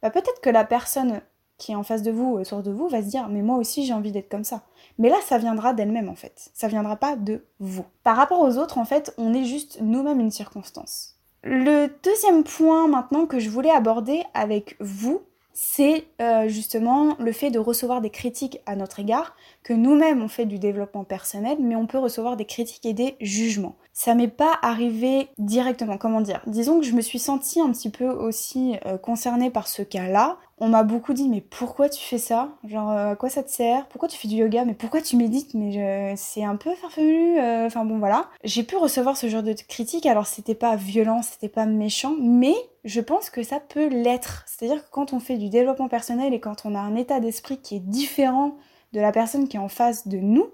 bah 0.02 0.10
peut-être 0.10 0.40
que 0.40 0.50
la 0.50 0.64
personne 0.64 1.20
qui 1.58 1.72
est 1.72 1.76
en 1.76 1.82
face 1.82 2.02
de 2.02 2.10
vous, 2.10 2.32
autour 2.32 2.62
de 2.62 2.70
vous, 2.70 2.88
va 2.88 3.02
se 3.02 3.08
dire 3.08 3.28
mais 3.28 3.42
moi 3.42 3.56
aussi 3.56 3.84
j'ai 3.86 3.92
envie 3.92 4.12
d'être 4.12 4.30
comme 4.30 4.44
ça. 4.44 4.62
Mais 4.98 5.08
là 5.08 5.16
ça 5.24 5.38
viendra 5.38 5.74
d'elle-même 5.74 6.08
en 6.08 6.14
fait, 6.14 6.50
ça 6.54 6.68
viendra 6.68 6.96
pas 6.96 7.16
de 7.16 7.44
vous. 7.60 7.84
Par 8.04 8.16
rapport 8.16 8.40
aux 8.40 8.58
autres 8.58 8.78
en 8.78 8.84
fait, 8.84 9.14
on 9.18 9.34
est 9.34 9.44
juste 9.44 9.78
nous-mêmes 9.80 10.20
une 10.20 10.30
circonstance. 10.30 11.16
Le 11.42 11.88
deuxième 12.04 12.44
point 12.44 12.86
maintenant 12.86 13.26
que 13.26 13.40
je 13.40 13.50
voulais 13.50 13.70
aborder 13.70 14.22
avec 14.34 14.76
vous, 14.80 15.22
c'est 15.52 16.06
euh, 16.20 16.48
justement 16.48 17.16
le 17.18 17.32
fait 17.32 17.50
de 17.50 17.58
recevoir 17.58 18.00
des 18.00 18.10
critiques 18.10 18.60
à 18.66 18.76
notre 18.76 19.00
égard, 19.00 19.36
que 19.62 19.72
nous-mêmes 19.72 20.22
on 20.22 20.28
fait 20.28 20.46
du 20.46 20.58
développement 20.58 21.04
personnel, 21.04 21.58
mais 21.60 21.76
on 21.76 21.86
peut 21.86 21.98
recevoir 21.98 22.36
des 22.36 22.46
critiques 22.46 22.86
et 22.86 22.94
des 22.94 23.16
jugements. 23.20 23.76
Ça 23.92 24.14
m'est 24.14 24.28
pas 24.28 24.58
arrivé 24.62 25.28
directement, 25.38 25.98
comment 25.98 26.22
dire? 26.22 26.40
Disons 26.46 26.80
que 26.80 26.86
je 26.86 26.92
me 26.92 27.02
suis 27.02 27.18
sentie 27.18 27.60
un 27.60 27.70
petit 27.70 27.90
peu 27.90 28.08
aussi 28.08 28.76
euh, 28.86 28.96
concernée 28.96 29.50
par 29.50 29.68
ce 29.68 29.82
cas-là. 29.82 30.38
On 30.58 30.68
m'a 30.68 30.84
beaucoup 30.84 31.12
dit 31.12 31.28
mais 31.28 31.40
pourquoi 31.40 31.88
tu 31.88 32.02
fais 32.02 32.18
ça? 32.18 32.50
Genre 32.64 32.90
euh, 32.90 33.12
à 33.12 33.16
quoi 33.16 33.28
ça 33.28 33.42
te 33.42 33.50
sert? 33.50 33.86
Pourquoi 33.88 34.08
tu 34.08 34.16
fais 34.16 34.28
du 34.28 34.36
yoga? 34.36 34.64
Mais 34.64 34.74
pourquoi 34.74 35.00
tu 35.00 35.16
médites? 35.16 35.54
Mais 35.54 36.14
c'est 36.16 36.44
un 36.44 36.56
peu 36.56 36.74
farfelu. 36.74 37.38
Enfin 37.66 37.84
bon 37.84 37.98
voilà. 37.98 38.28
J'ai 38.44 38.62
pu 38.62 38.76
recevoir 38.76 39.16
ce 39.16 39.28
genre 39.28 39.42
de 39.42 39.54
critiques. 39.66 40.06
Alors 40.06 40.26
c'était 40.26 40.54
pas 40.54 40.76
violent, 40.76 41.22
c'était 41.22 41.48
pas 41.48 41.66
méchant, 41.66 42.14
mais 42.20 42.54
je 42.84 43.00
pense 43.00 43.30
que 43.30 43.42
ça 43.42 43.60
peut 43.60 43.88
l'être. 43.88 44.44
C'est-à-dire 44.46 44.84
que 44.84 44.90
quand 44.90 45.12
on 45.12 45.20
fait 45.20 45.36
du 45.36 45.48
développement 45.48 45.88
personnel 45.88 46.32
et 46.32 46.40
quand 46.40 46.64
on 46.64 46.74
a 46.74 46.80
un 46.80 46.94
état 46.94 47.18
d'esprit 47.18 47.58
qui 47.58 47.76
est 47.76 47.80
différent 47.80 48.56
de 48.92 49.00
la 49.00 49.10
personne 49.10 49.48
qui 49.48 49.56
est 49.56 49.60
en 49.60 49.68
face 49.68 50.06
de 50.06 50.18
nous, 50.18 50.46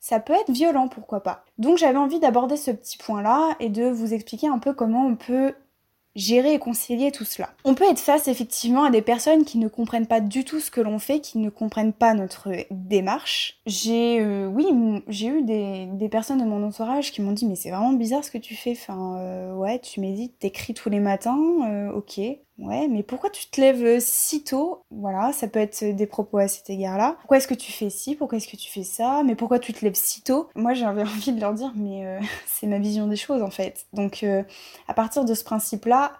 ça 0.00 0.18
peut 0.18 0.32
être 0.32 0.50
violent, 0.50 0.88
pourquoi 0.88 1.22
pas. 1.22 1.44
Donc 1.58 1.78
j'avais 1.78 1.98
envie 1.98 2.18
d'aborder 2.18 2.56
ce 2.56 2.72
petit 2.72 2.98
point-là 2.98 3.54
et 3.60 3.68
de 3.68 3.84
vous 3.84 4.14
expliquer 4.14 4.48
un 4.48 4.58
peu 4.58 4.72
comment 4.72 5.06
on 5.06 5.14
peut 5.14 5.54
gérer 6.14 6.54
et 6.54 6.58
concilier 6.58 7.10
tout 7.10 7.24
cela. 7.24 7.50
On 7.64 7.74
peut 7.74 7.88
être 7.90 8.00
face 8.00 8.28
effectivement 8.28 8.84
à 8.84 8.90
des 8.90 9.02
personnes 9.02 9.44
qui 9.44 9.58
ne 9.58 9.68
comprennent 9.68 10.06
pas 10.06 10.20
du 10.20 10.44
tout 10.44 10.60
ce 10.60 10.70
que 10.70 10.80
l'on 10.80 10.98
fait, 10.98 11.20
qui 11.20 11.38
ne 11.38 11.50
comprennent 11.50 11.92
pas 11.92 12.14
notre 12.14 12.50
démarche. 12.70 13.60
J'ai, 13.66 14.20
euh, 14.20 14.46
oui, 14.46 14.66
j'ai 15.08 15.28
eu 15.28 15.42
des, 15.42 15.86
des, 15.86 16.08
personnes 16.08 16.38
de 16.38 16.44
mon 16.44 16.62
entourage 16.66 17.12
qui 17.12 17.22
m'ont 17.22 17.32
dit 17.32 17.46
mais 17.46 17.56
c'est 17.56 17.70
vraiment 17.70 17.92
bizarre 17.92 18.24
ce 18.24 18.30
que 18.30 18.38
tu 18.38 18.54
fais. 18.54 18.72
Enfin, 18.72 19.16
euh, 19.18 19.54
ouais, 19.54 19.78
tu 19.78 20.00
médites, 20.00 20.38
t'écris 20.38 20.74
tous 20.74 20.90
les 20.90 21.00
matins, 21.00 21.38
euh, 21.66 21.92
ok. 21.92 22.20
Ouais, 22.58 22.86
mais 22.86 23.02
pourquoi 23.02 23.30
tu 23.30 23.46
te 23.48 23.60
lèves 23.60 23.98
si 24.00 24.44
tôt? 24.44 24.84
Voilà, 24.90 25.32
ça 25.32 25.48
peut 25.48 25.58
être 25.58 25.82
des 25.84 26.06
propos 26.06 26.38
à 26.38 26.48
cet 26.48 26.70
égard-là. 26.70 27.16
Pourquoi 27.20 27.38
est-ce 27.38 27.48
que 27.48 27.54
tu 27.54 27.72
fais 27.72 27.90
ci? 27.90 28.14
Pourquoi 28.14 28.38
est-ce 28.38 28.46
que 28.46 28.56
tu 28.56 28.70
fais 28.70 28.84
ça? 28.84 29.22
Mais 29.24 29.34
pourquoi 29.34 29.58
tu 29.58 29.72
te 29.72 29.84
lèves 29.84 29.94
si 29.94 30.22
tôt? 30.22 30.48
Moi, 30.54 30.74
j'avais 30.74 31.02
envie 31.02 31.32
de 31.32 31.40
leur 31.40 31.54
dire, 31.54 31.72
mais 31.74 32.20
c'est 32.46 32.66
ma 32.66 32.78
vision 32.78 33.06
des 33.08 33.16
choses 33.16 33.42
en 33.42 33.50
fait. 33.50 33.86
Donc, 33.92 34.24
à 34.86 34.94
partir 34.94 35.24
de 35.24 35.34
ce 35.34 35.44
principe-là, 35.44 36.12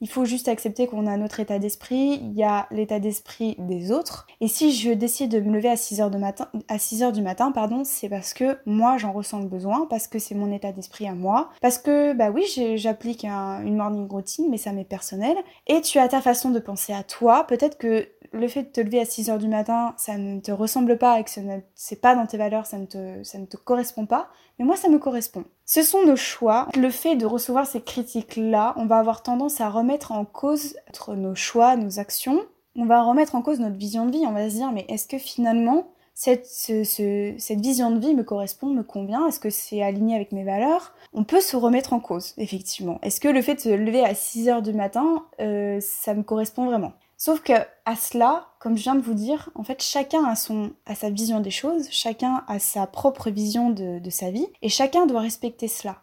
il 0.00 0.08
faut 0.08 0.24
juste 0.24 0.48
accepter 0.48 0.86
qu'on 0.86 1.06
a 1.06 1.16
notre 1.16 1.40
état 1.40 1.58
d'esprit, 1.58 2.20
il 2.22 2.32
y 2.34 2.42
a 2.42 2.66
l'état 2.70 3.00
d'esprit 3.00 3.56
des 3.58 3.90
autres. 3.90 4.26
Et 4.40 4.48
si 4.48 4.72
je 4.72 4.92
décide 4.92 5.30
de 5.30 5.40
me 5.40 5.54
lever 5.54 5.68
à 5.68 5.74
6h, 5.74 6.10
de 6.10 6.18
matin, 6.18 6.48
à 6.68 6.78
6 6.78 7.02
heures 7.02 7.12
du 7.12 7.22
matin, 7.22 7.52
pardon, 7.52 7.82
c'est 7.84 8.08
parce 8.08 8.34
que 8.34 8.58
moi 8.66 8.96
j'en 8.98 9.12
ressens 9.12 9.40
le 9.40 9.46
besoin, 9.46 9.86
parce 9.90 10.06
que 10.06 10.18
c'est 10.18 10.34
mon 10.34 10.52
état 10.52 10.72
d'esprit 10.72 11.06
à 11.08 11.14
moi, 11.14 11.50
parce 11.60 11.78
que 11.78 12.12
bah 12.12 12.30
oui, 12.30 12.44
j'applique 12.76 13.24
une 13.24 13.76
morning 13.76 14.08
routine, 14.08 14.46
mais 14.50 14.56
ça 14.56 14.72
m'est 14.72 14.84
personnel. 14.84 15.36
Et 15.66 15.80
tu 15.80 15.98
as 15.98 16.08
ta 16.08 16.20
façon 16.20 16.50
de 16.50 16.58
penser 16.58 16.92
à 16.92 17.02
toi. 17.02 17.44
Peut-être 17.44 17.78
que 17.78 18.08
le 18.32 18.48
fait 18.48 18.64
de 18.64 18.68
te 18.68 18.80
lever 18.80 19.00
à 19.00 19.04
6 19.04 19.30
heures 19.30 19.38
du 19.38 19.48
matin, 19.48 19.94
ça 19.96 20.16
ne 20.18 20.40
te 20.40 20.52
ressemble 20.52 20.98
pas 20.98 21.18
et 21.20 21.24
que 21.24 21.30
ce 21.30 21.40
n'est 21.40 22.00
pas 22.00 22.14
dans 22.14 22.26
tes 22.26 22.36
valeurs, 22.36 22.66
ça 22.66 22.78
ne, 22.78 22.86
te, 22.86 23.22
ça 23.22 23.38
ne 23.38 23.46
te 23.46 23.56
correspond 23.56 24.06
pas, 24.06 24.28
mais 24.58 24.64
moi 24.64 24.76
ça 24.76 24.88
me 24.88 24.98
correspond. 24.98 25.44
Ce 25.64 25.82
sont 25.82 26.04
nos 26.04 26.16
choix. 26.16 26.68
Le 26.76 26.90
fait 26.90 27.16
de 27.16 27.26
recevoir 27.26 27.66
ces 27.66 27.80
critiques-là, 27.80 28.74
on 28.76 28.86
va 28.86 28.98
avoir 28.98 29.22
tendance 29.22 29.60
à 29.60 29.68
remettre 29.68 30.12
en 30.12 30.24
cause 30.24 30.76
nos 31.08 31.34
choix, 31.34 31.76
nos 31.76 31.98
actions. 31.98 32.40
On 32.76 32.86
va 32.86 33.02
remettre 33.02 33.34
en 33.34 33.42
cause 33.42 33.60
notre 33.60 33.76
vision 33.76 34.06
de 34.06 34.12
vie. 34.12 34.24
On 34.26 34.32
va 34.32 34.48
se 34.48 34.54
dire, 34.54 34.72
mais 34.72 34.86
est-ce 34.88 35.06
que 35.06 35.18
finalement, 35.18 35.88
cette, 36.14 36.46
cette 36.46 37.60
vision 37.60 37.90
de 37.90 37.98
vie 37.98 38.14
me 38.14 38.22
correspond, 38.24 38.68
me 38.68 38.82
convient? 38.82 39.26
Est-ce 39.26 39.40
que 39.40 39.50
c'est 39.50 39.82
aligné 39.82 40.14
avec 40.14 40.32
mes 40.32 40.44
valeurs? 40.44 40.94
On 41.12 41.24
peut 41.24 41.40
se 41.40 41.56
remettre 41.56 41.92
en 41.92 42.00
cause, 42.00 42.34
effectivement. 42.38 42.98
Est-ce 43.02 43.20
que 43.20 43.28
le 43.28 43.42
fait 43.42 43.56
de 43.56 43.60
se 43.60 43.68
lever 43.68 44.04
à 44.04 44.14
6 44.14 44.48
heures 44.48 44.62
du 44.62 44.72
matin, 44.72 45.24
euh, 45.40 45.78
ça 45.80 46.14
me 46.14 46.22
correspond 46.22 46.66
vraiment? 46.66 46.92
Sauf 47.18 47.40
que 47.42 47.52
à 47.84 47.96
cela, 47.96 48.46
comme 48.60 48.76
je 48.76 48.84
viens 48.84 48.94
de 48.94 49.02
vous 49.02 49.12
dire, 49.12 49.50
en 49.56 49.64
fait, 49.64 49.82
chacun 49.82 50.24
a, 50.24 50.36
son, 50.36 50.70
a 50.86 50.94
sa 50.94 51.10
vision 51.10 51.40
des 51.40 51.50
choses, 51.50 51.88
chacun 51.90 52.44
a 52.46 52.60
sa 52.60 52.86
propre 52.86 53.28
vision 53.28 53.70
de, 53.70 53.98
de 53.98 54.10
sa 54.10 54.30
vie, 54.30 54.46
et 54.62 54.68
chacun 54.68 55.04
doit 55.04 55.20
respecter 55.20 55.66
cela. 55.66 55.96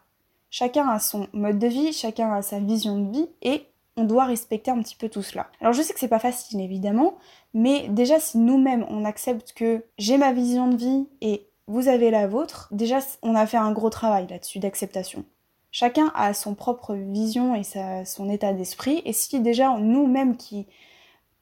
Chacun 0.50 0.86
a 0.88 1.00
son 1.00 1.26
mode 1.32 1.58
de 1.58 1.66
vie, 1.66 1.94
chacun 1.94 2.32
a 2.32 2.42
sa 2.42 2.60
vision 2.60 2.98
de 2.98 3.10
vie, 3.10 3.28
et 3.40 3.66
on 3.96 4.04
doit 4.04 4.26
respecter 4.26 4.70
un 4.70 4.82
petit 4.82 4.94
peu 4.94 5.08
tout 5.08 5.22
cela. 5.22 5.46
Alors 5.62 5.72
je 5.72 5.80
sais 5.80 5.94
que 5.94 6.00
c'est 6.00 6.06
pas 6.06 6.18
facile 6.18 6.60
évidemment, 6.60 7.14
mais 7.54 7.88
déjà 7.88 8.20
si 8.20 8.36
nous-mêmes 8.36 8.84
on 8.90 9.06
accepte 9.06 9.54
que 9.54 9.84
j'ai 9.96 10.18
ma 10.18 10.32
vision 10.32 10.68
de 10.68 10.76
vie 10.76 11.08
et 11.22 11.46
vous 11.66 11.88
avez 11.88 12.10
la 12.10 12.26
vôtre, 12.26 12.68
déjà 12.72 12.98
on 13.22 13.34
a 13.34 13.46
fait 13.46 13.56
un 13.56 13.72
gros 13.72 13.88
travail 13.90 14.26
là-dessus 14.28 14.58
d'acceptation. 14.58 15.24
Chacun 15.70 16.12
a 16.14 16.34
son 16.34 16.54
propre 16.54 16.94
vision 16.94 17.54
et 17.54 17.64
sa, 17.64 18.04
son 18.04 18.28
état 18.28 18.52
d'esprit, 18.52 19.02
et 19.04 19.12
si 19.12 19.40
déjà 19.40 19.76
nous-mêmes 19.78 20.36
qui 20.36 20.66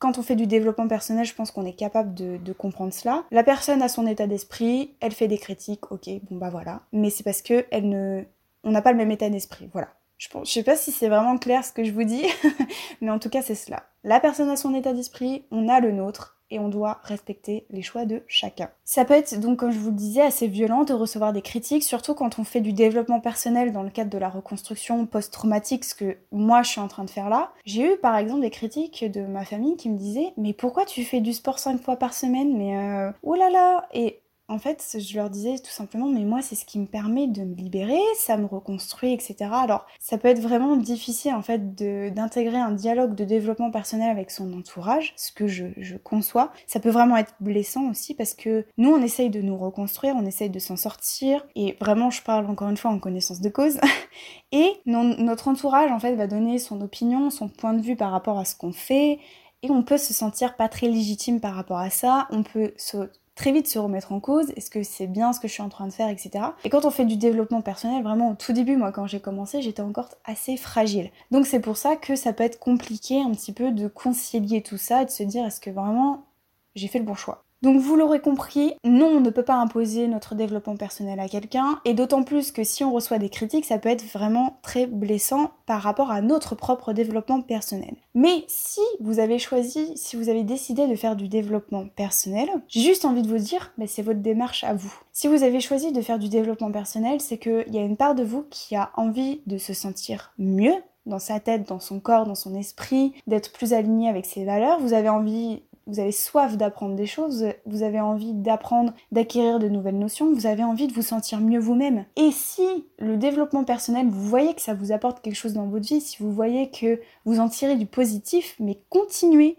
quand 0.05 0.19
on 0.19 0.23
fait 0.23 0.37
du 0.37 0.47
développement 0.47 0.87
personnel, 0.87 1.25
je 1.25 1.35
pense 1.35 1.51
qu'on 1.51 1.65
est 1.65 1.73
capable 1.73 2.13
de, 2.13 2.53
comprendre 2.53 2.93
cela. 2.93 3.25
La 3.31 3.43
personne 3.43 3.81
a 3.81 3.89
son 3.89 4.07
état 4.07 4.27
d'esprit, 4.27 4.93
elle 5.01 5.13
fait 5.13 5.29
des 5.29 5.39
critiques, 5.39 5.91
ok, 5.91 6.11
bon 6.29 6.37
bah 6.37 6.51
voilà. 6.51 6.83
Mais 6.93 7.09
c'est 7.09 7.23
parce 7.23 7.41
que 7.41 7.65
elle 7.71 7.89
ne, 7.89 8.23
on 8.65 8.71
n'a 8.71 8.83
pas 8.83 8.93
le 8.93 8.99
même 8.99 9.11
état 9.11 9.31
d'esprit, 9.31 9.71
voilà. 9.73 9.89
Je, 10.19 10.29
pense, 10.29 10.53
sais 10.53 10.63
pas 10.63 10.77
si 10.77 10.93
c'est 10.93 11.09
vraiment 11.09 11.39
clair 11.39 11.65
ce 11.65 11.73
que 11.73 11.85
je 11.85 11.91
vous 11.91 12.05
dis, 12.05 12.23
mais 13.01 13.11
en 13.11 13.19
tout 13.19 13.31
cas 13.31 13.41
c'est 13.41 13.55
cela. 13.55 13.85
La 14.03 14.21
personne 14.21 14.51
a 14.51 14.57
son 14.57 14.75
état 14.75 14.93
d'esprit, 14.93 15.47
on 15.51 15.71
a 15.71 15.81
le 15.81 15.91
nôtre, 15.91 16.37
et 16.51 16.59
on 16.59 16.69
doit 16.69 17.01
respecter 17.03 17.67
les 17.71 17.83
choix 17.83 18.05
de 18.05 18.23
chacun. 18.27 18.71
Ça 18.85 19.05
peut 19.05 19.15
être 19.15 19.39
donc 19.41 19.59
comme 19.59 19.71
je 19.71 19.79
vous 19.79 19.91
le 19.91 19.97
disais 19.97 20.23
assez 20.23 20.47
violent 20.47 20.85
de 20.85 20.93
recevoir 20.93 21.33
des 21.33 21.43
critiques, 21.43 21.83
surtout 21.83 22.15
quand 22.15 22.39
on 22.39 22.45
fait 22.45 22.61
du 22.61 22.73
développement 22.73 23.21
personnel 23.21 23.73
dans 23.73 23.83
le 23.83 23.91
cadre 23.91 24.11
de 24.11 24.19
la 24.19 24.29
reconstruction 24.29 25.07
post-traumatique, 25.07 25.85
ce 25.85 25.95
que 25.95 26.17
moi 26.33 26.63
je 26.63 26.71
suis 26.71 26.81
en 26.81 26.89
train 26.89 27.05
de 27.05 27.11
faire 27.11 27.29
là. 27.29 27.53
J'ai 27.65 27.95
eu 27.95 27.97
par 27.99 28.17
exemple 28.17 28.43
des 28.43 28.51
critiques 28.51 29.11
de 29.11 29.23
ma 29.23 29.45
famille 29.45 29.77
qui 29.77 29.91
me 29.91 29.99
disaient 29.99 30.33
mais 30.37 30.53
pourquoi 30.53 30.85
tu 30.85 31.05
fais 31.05 31.21
du 31.21 31.33
sport 31.33 31.59
cinq 31.59 31.81
fois 31.81 31.97
par 31.97 32.15
semaine? 32.15 32.57
Mais 32.57 32.77
euh, 32.77 33.11
oh 33.23 33.35
là 33.35 33.51
là 33.51 33.87
et 33.93 34.21
en 34.49 34.59
fait, 34.59 34.99
je 34.99 35.17
leur 35.17 35.31
disais 35.31 35.57
tout 35.59 35.71
simplement, 35.71 36.07
mais 36.07 36.25
moi, 36.25 36.43
c'est 36.43 36.55
ce 36.55 36.67
qui 36.67 36.79
me 36.79 36.87
permet 36.87 37.27
de 37.27 37.43
me 37.43 37.55
libérer, 37.55 38.01
ça 38.19 38.37
me 38.37 38.45
reconstruit, 38.45 39.13
etc. 39.13 39.37
Alors, 39.53 39.87
ça 39.99 40.19
peut 40.19 40.29
être 40.29 40.41
vraiment 40.41 40.77
difficile, 40.77 41.33
en 41.33 41.41
fait, 41.41 41.75
d'intégrer 41.75 42.59
un 42.59 42.73
dialogue 42.73 43.15
de 43.15 43.25
développement 43.25 43.71
personnel 43.71 44.11
avec 44.11 44.31
son 44.31 44.53
entourage, 44.53 45.15
ce 45.17 45.33
que 45.33 45.47
je, 45.47 45.97
conçois. 46.03 46.53
Ça 46.67 46.79
peut 46.79 46.91
vraiment 46.91 47.17
être 47.17 47.35
blessant 47.41 47.89
aussi 47.89 48.15
parce 48.15 48.35
que 48.35 48.67
nous, 48.77 48.91
on 48.91 49.01
essaye 49.03 49.31
de 49.31 49.41
nous 49.41 49.57
reconstruire, 49.57 50.15
on 50.15 50.27
essaye 50.27 50.51
de 50.51 50.59
s'en 50.59 50.77
sortir, 50.77 51.47
et 51.57 51.77
vraiment, 51.81 52.11
je 52.11 52.23
parle 52.23 52.45
encore 52.47 52.69
une 52.69 52.77
fois 52.77 52.91
en 52.91 52.99
connaissance 52.99 53.41
de 53.41 53.49
cause. 53.49 53.79
et 54.53 54.73
notre 54.85 55.49
entourage, 55.49 55.91
en 55.91 55.99
fait, 55.99 56.15
va 56.17 56.27
donner 56.27 56.59
son 56.59 56.83
opinion, 56.83 57.31
son 57.31 57.49
point 57.49 57.73
de 57.73 57.81
vue 57.81 57.97
par 57.97 58.11
rapport 58.11 58.39
à 58.39 58.45
ce 58.45 58.55
qu'on 58.55 58.73
fait, 58.73 59.21
et 59.63 59.71
on 59.71 59.83
peut 59.83 59.97
se 59.97 60.13
sentir 60.13 60.57
pas 60.57 60.69
très 60.69 60.89
légitime 60.89 61.41
par 61.41 61.55
rapport 61.55 61.79
à 61.79 61.89
ça, 61.89 62.29
on 62.31 62.43
peut 62.43 62.75
se 62.77 63.09
très 63.35 63.53
vite 63.53 63.67
se 63.67 63.79
remettre 63.79 64.13
en 64.13 64.21
cause, 64.21 64.51
est-ce 64.57 64.71
que 64.71 64.83
c'est 64.83 65.07
bien 65.07 65.33
ce 65.33 65.41
que 65.41 65.49
je 65.49 65.53
suis 65.53 65.63
en 65.63 65.69
train 65.69 65.87
de 65.87 65.93
faire, 65.93 66.09
etc. 66.09 66.45
Et 66.65 66.71
quand 66.71 66.85
on 66.85 66.91
fait 66.91 67.05
du 67.05 67.17
développement 67.17 67.63
personnel, 67.63 68.03
vraiment 68.03 68.31
au 68.31 68.35
tout 68.35 68.53
début, 68.53 68.77
moi 68.77 68.93
quand 68.93 69.07
j'ai 69.07 69.21
commencé, 69.21 69.63
j'étais 69.63 69.83
encore 69.83 70.11
assez 70.25 70.57
fragile. 70.57 71.11
Donc 71.31 71.47
c'est 71.47 71.61
pour 71.61 71.77
ça 71.77 71.97
que 71.97 72.17
ça 72.17 72.33
peut 72.33 72.45
être 72.45 72.59
compliqué 72.59 73.21
un 73.21 73.33
petit 73.33 73.53
peu 73.53 73.73
de 73.73 73.89
concilier 73.89 74.63
tout 74.63 74.79
ça 74.79 75.03
et 75.03 75.05
de 75.07 75.11
se 75.11 75.23
dire 75.23 75.45
est-ce 75.45 75.61
que 75.61 75.71
vraiment 75.71 76.27
j'ai 76.75 76.89
fait 76.89 76.99
le 76.99 77.05
bon 77.05 77.15
choix? 77.15 77.44
Donc 77.65 77.79
vous 77.79 77.97
l'aurez 77.97 78.21
compris, 78.21 78.75
non, 78.85 79.07
on 79.07 79.21
ne 79.21 79.31
peut 79.31 79.43
pas 79.43 79.55
imposer 79.55 80.07
notre 80.07 80.35
développement 80.35 80.77
personnel 80.77 81.19
à 81.19 81.29
quelqu'un, 81.29 81.81
et 81.87 81.95
d'autant 81.95 82.23
plus 82.23 82.53
que 82.53 82.63
si 82.63 82.85
on 82.85 82.93
reçoit 82.93 83.17
des 83.17 83.31
critiques, 83.31 83.65
ça 83.65 83.79
peut 83.79 83.89
être 83.89 84.05
vraiment 84.05 84.59
très 84.61 84.87
blessant 84.87 85.51
par 85.65 85.81
rapport 85.81 86.11
à 86.11 86.21
notre 86.21 86.55
propre 86.57 86.93
développement 86.93 87.41
personnel. 87.41 87.95
Mais 88.15 88.45
si 88.49 88.83
vous 89.01 89.19
avez 89.19 89.39
choisi, 89.39 89.97
si 89.97 90.17
vous 90.17 90.29
avez 90.29 90.43
décidé 90.43 90.87
de 90.87 90.95
faire 90.95 91.17
du 91.17 91.27
développement 91.27 91.87
personnel, 91.97 92.51
j'ai 92.69 92.83
juste 92.83 93.07
envie 93.07 93.23
de 93.23 93.29
vous 93.29 93.39
dire, 93.39 93.73
mais 93.79 93.87
c'est 93.87 94.03
votre 94.03 94.21
démarche 94.21 94.63
à 94.63 94.75
vous. 94.75 94.93
Si 95.13 95.27
vous 95.27 95.43
avez 95.43 95.61
choisi 95.61 95.91
de 95.91 96.03
faire 96.03 96.19
du 96.19 96.29
développement 96.29 96.71
personnel, 96.71 97.23
c'est 97.23 97.39
qu'il 97.39 97.73
y 97.73 97.79
a 97.79 97.83
une 97.83 97.97
part 97.97 98.15
de 98.15 98.25
vous 98.25 98.45
qui 98.51 98.77
a 98.77 98.91
envie 98.97 99.41
de 99.47 99.57
se 99.57 99.73
sentir 99.73 100.35
mieux, 100.37 100.75
dans 101.07 101.19
sa 101.19 101.41
tête, 101.41 101.67
dans 101.67 101.81
son 101.81 101.99
corps, 101.99 102.27
dans 102.27 102.35
son 102.35 102.55
esprit, 102.55 103.15
d'être 103.27 103.53
plus 103.53 103.73
aligné 103.73 104.11
avec 104.11 104.27
ses 104.27 104.45
valeurs. 104.45 104.81
Vous 104.81 104.93
avez 104.93 105.09
envie 105.09 105.63
vous 105.87 106.01
avez 106.01 106.13
soif 106.13 106.57
d'apprendre 106.57 106.97
des 106.97 107.07
choses, 107.07 107.47
vous 107.67 107.83
avez 107.83 108.01
envie 108.01 108.33
d'apprendre, 108.33 108.95
d'acquérir 109.13 109.59
de 109.59 109.69
nouvelles 109.69 109.99
notions, 109.99 110.33
vous 110.33 110.47
avez 110.47 110.65
envie 110.65 110.87
de 110.87 110.93
vous 110.93 111.03
sentir 111.03 111.41
mieux 111.41 111.59
vous-même. 111.59 112.07
Et 112.17 112.31
si 112.31 112.87
le 112.99 113.17
développement 113.17 113.65
personnel, 113.65 114.09
vous 114.09 114.29
voyez 114.29 114.55
que 114.55 114.63
ça 114.63 114.75
vous 114.75 114.93
apporte 114.93 115.21
quelque 115.21 115.35
chose 115.35 115.53
dans 115.53 115.67
votre 115.67 115.87
vie, 115.87 116.01
si 116.01 116.23
vous 116.23 116.33
voyez 116.33 116.71
que 116.71 117.01
vous 117.25 117.41
en 117.41 117.49
tirez 117.49 117.77
du 117.77 117.87
positif, 117.87 118.57
mais 118.59 118.81
continuez, 118.89 119.59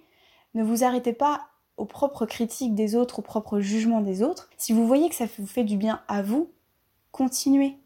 ne 0.55 0.63
vous 0.63 0.83
arrêtez 0.83 1.13
pas 1.13 1.41
aux 1.77 1.85
propres 1.85 2.25
critiques 2.25 2.75
des 2.75 2.95
autres, 2.95 3.19
aux 3.19 3.23
propres 3.23 3.59
jugements 3.59 4.01
des 4.01 4.23
autres. 4.23 4.49
Si 4.57 4.73
vous 4.73 4.87
voyez 4.87 5.09
que 5.09 5.15
ça 5.15 5.25
vous 5.37 5.47
fait 5.47 5.63
du 5.63 5.77
bien 5.77 6.01
à 6.07 6.21
vous, 6.21 6.49
continuez. 7.11 7.77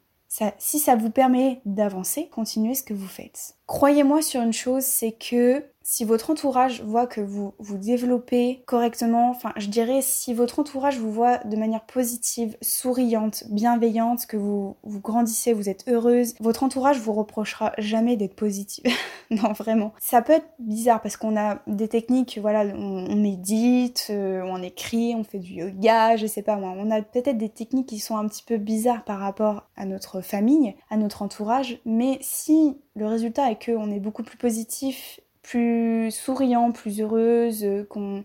si 0.59 0.79
ça 0.79 0.95
vous 0.95 1.09
permet 1.09 1.61
d'avancer, 1.65 2.29
continuez 2.31 2.75
ce 2.75 2.83
que 2.83 2.93
vous 2.93 3.07
faites. 3.07 3.55
Croyez-moi 3.65 4.21
sur 4.21 4.41
une 4.41 4.53
chose, 4.53 4.83
c'est 4.83 5.11
que 5.11 5.65
si 5.91 6.05
votre 6.05 6.29
entourage 6.29 6.83
voit 6.83 7.07
que 7.07 7.19
vous 7.19 7.55
vous 7.57 7.79
développez 7.79 8.61
correctement, 8.67 9.31
enfin 9.31 9.53
je 9.57 9.69
dirais 9.69 10.03
si 10.03 10.35
votre 10.35 10.59
entourage 10.59 10.99
vous 10.99 11.11
voit 11.11 11.39
de 11.39 11.55
manière 11.57 11.83
positive, 11.83 12.55
souriante, 12.61 13.45
bienveillante, 13.49 14.27
que 14.27 14.37
vous, 14.37 14.77
vous 14.83 14.99
grandissez, 15.01 15.51
vous 15.51 15.67
êtes 15.67 15.85
heureuse, 15.87 16.35
votre 16.41 16.61
entourage 16.61 16.99
vous 16.99 17.13
reprochera 17.13 17.73
jamais 17.79 18.17
d'être 18.17 18.35
positive. 18.35 18.83
non 19.31 19.51
vraiment. 19.53 19.91
Ça 19.97 20.21
peut 20.21 20.33
être 20.33 20.45
bizarre 20.59 21.01
parce 21.01 21.17
qu'on 21.17 21.35
a 21.35 21.63
des 21.65 21.87
techniques, 21.87 22.37
voilà, 22.39 22.71
on, 22.75 23.15
médite, 23.15 24.09
euh, 24.11 24.43
on 24.45 24.61
écrit, 24.61 25.15
on 25.15 25.23
fait 25.23 25.39
du 25.39 25.53
yoga, 25.53 26.17
je 26.17 26.27
sais 26.27 26.43
pas 26.43 26.57
moi. 26.57 26.71
On 26.77 26.91
a 26.91 27.01
peut-être 27.01 27.39
des 27.39 27.49
techniques 27.49 27.89
qui 27.89 27.97
sont 27.97 28.15
un 28.15 28.27
petit 28.27 28.43
peu 28.43 28.57
bizarres 28.57 29.05
par 29.05 29.17
rapport 29.17 29.63
à 29.75 29.87
notre 29.87 30.21
famille, 30.21 30.75
à 30.91 30.97
notre 30.97 31.23
entourage, 31.23 31.79
mais 31.83 32.19
si 32.21 32.77
le 32.95 33.07
résultat 33.07 33.49
est 33.49 33.65
qu'on 33.65 33.91
est 33.91 33.99
beaucoup 33.99 34.21
plus 34.21 34.37
positif 34.37 35.19
plus 35.49 36.11
souriant, 36.11 36.71
plus 36.71 37.01
heureuse, 37.01 37.63
euh, 37.63 37.83
qu'on 37.83 38.23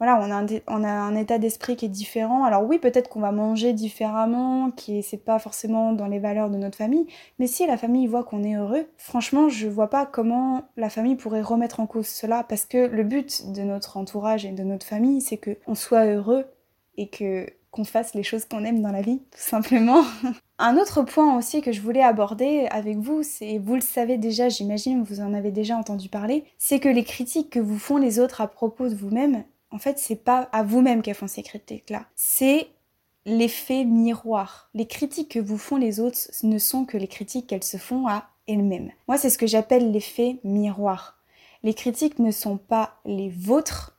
voilà, 0.00 0.18
on 0.66 0.84
a 0.84 0.90
un, 0.90 1.14
état 1.14 1.38
d'esprit 1.38 1.76
qui 1.76 1.86
est 1.86 1.88
différent. 1.88 2.44
Alors 2.44 2.64
oui, 2.64 2.80
peut-être 2.80 3.08
qu'on 3.08 3.20
va 3.20 3.30
manger 3.30 3.72
différemment, 3.72 4.72
qui 4.72 5.04
c'est 5.04 5.24
pas 5.24 5.38
forcément 5.38 5.92
dans 5.92 6.08
les 6.08 6.18
valeurs 6.18 6.50
de 6.50 6.56
notre 6.56 6.76
famille, 6.76 7.06
mais 7.38 7.46
si 7.46 7.64
la 7.64 7.76
famille 7.76 8.08
voit 8.08 8.24
qu'on 8.24 8.42
est 8.42 8.56
heureux, 8.56 8.88
franchement, 8.96 9.48
je 9.48 9.68
vois 9.68 9.88
pas 9.88 10.04
comment 10.04 10.64
la 10.76 10.90
famille 10.90 11.14
pourrait 11.14 11.42
remettre 11.42 11.78
en 11.78 11.86
cause 11.86 12.08
cela 12.08 12.42
parce 12.42 12.66
que 12.66 12.88
le 12.88 13.04
but 13.04 13.52
de 13.52 13.62
notre 13.62 13.96
entourage 13.96 14.44
et 14.44 14.50
de 14.50 14.64
notre 14.64 14.84
famille, 14.84 15.20
c'est 15.20 15.38
que 15.38 15.56
on 15.68 15.76
soit 15.76 16.06
heureux 16.06 16.44
et 16.96 17.08
que 17.08 17.46
qu'on 17.74 17.84
fasse 17.84 18.14
les 18.14 18.22
choses 18.22 18.44
qu'on 18.44 18.64
aime 18.64 18.82
dans 18.82 18.92
la 18.92 19.02
vie, 19.02 19.18
tout 19.18 19.40
simplement. 19.40 20.04
Un 20.58 20.76
autre 20.76 21.02
point 21.02 21.36
aussi 21.36 21.60
que 21.60 21.72
je 21.72 21.80
voulais 21.80 22.04
aborder 22.04 22.68
avec 22.70 22.98
vous, 22.98 23.24
c'est, 23.24 23.58
vous 23.58 23.74
le 23.74 23.80
savez 23.80 24.16
déjà, 24.16 24.48
j'imagine, 24.48 25.02
vous 25.02 25.20
en 25.20 25.34
avez 25.34 25.50
déjà 25.50 25.76
entendu 25.76 26.08
parler, 26.08 26.44
c'est 26.56 26.78
que 26.78 26.88
les 26.88 27.02
critiques 27.02 27.50
que 27.50 27.58
vous 27.58 27.78
font 27.78 27.96
les 27.96 28.20
autres 28.20 28.40
à 28.40 28.46
propos 28.46 28.88
de 28.88 28.94
vous-même, 28.94 29.42
en 29.72 29.78
fait, 29.78 29.98
c'est 29.98 30.22
pas 30.22 30.48
à 30.52 30.62
vous-même 30.62 31.02
qu'elles 31.02 31.16
font 31.16 31.26
ces 31.26 31.42
critiques-là. 31.42 32.06
C'est 32.14 32.68
l'effet 33.26 33.84
miroir. 33.84 34.70
Les 34.72 34.86
critiques 34.86 35.32
que 35.32 35.40
vous 35.40 35.58
font 35.58 35.76
les 35.76 35.98
autres 35.98 36.18
ne 36.44 36.58
sont 36.58 36.84
que 36.84 36.96
les 36.96 37.08
critiques 37.08 37.48
qu'elles 37.48 37.64
se 37.64 37.76
font 37.76 38.06
à 38.06 38.28
elles-mêmes. 38.46 38.92
Moi, 39.08 39.18
c'est 39.18 39.30
ce 39.30 39.38
que 39.38 39.48
j'appelle 39.48 39.90
l'effet 39.90 40.38
miroir. 40.44 41.18
Les 41.64 41.74
critiques 41.74 42.20
ne 42.20 42.30
sont 42.30 42.56
pas 42.56 43.00
les 43.04 43.30
vôtres, 43.30 43.93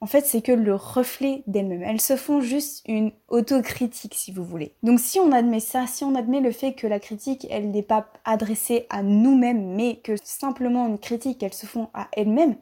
en 0.00 0.06
fait, 0.06 0.24
c'est 0.24 0.42
que 0.42 0.52
le 0.52 0.74
reflet 0.74 1.42
d'elles-mêmes. 1.46 1.82
Elles 1.82 2.00
se 2.00 2.16
font 2.16 2.40
juste 2.40 2.82
une 2.86 3.10
autocritique, 3.28 4.14
si 4.14 4.32
vous 4.32 4.44
voulez. 4.44 4.74
Donc 4.82 5.00
si 5.00 5.18
on 5.18 5.32
admet 5.32 5.60
ça, 5.60 5.86
si 5.86 6.04
on 6.04 6.14
admet 6.14 6.40
le 6.40 6.52
fait 6.52 6.74
que 6.74 6.86
la 6.86 7.00
critique, 7.00 7.46
elle 7.50 7.70
n'est 7.70 7.82
pas 7.82 8.06
adressée 8.24 8.86
à 8.90 9.02
nous-mêmes, 9.02 9.74
mais 9.74 9.96
que 9.96 10.14
simplement 10.22 10.86
une 10.86 10.98
critique, 10.98 11.42
elles 11.42 11.54
se 11.54 11.66
font 11.66 11.88
à 11.94 12.08
elles-mêmes, 12.12 12.56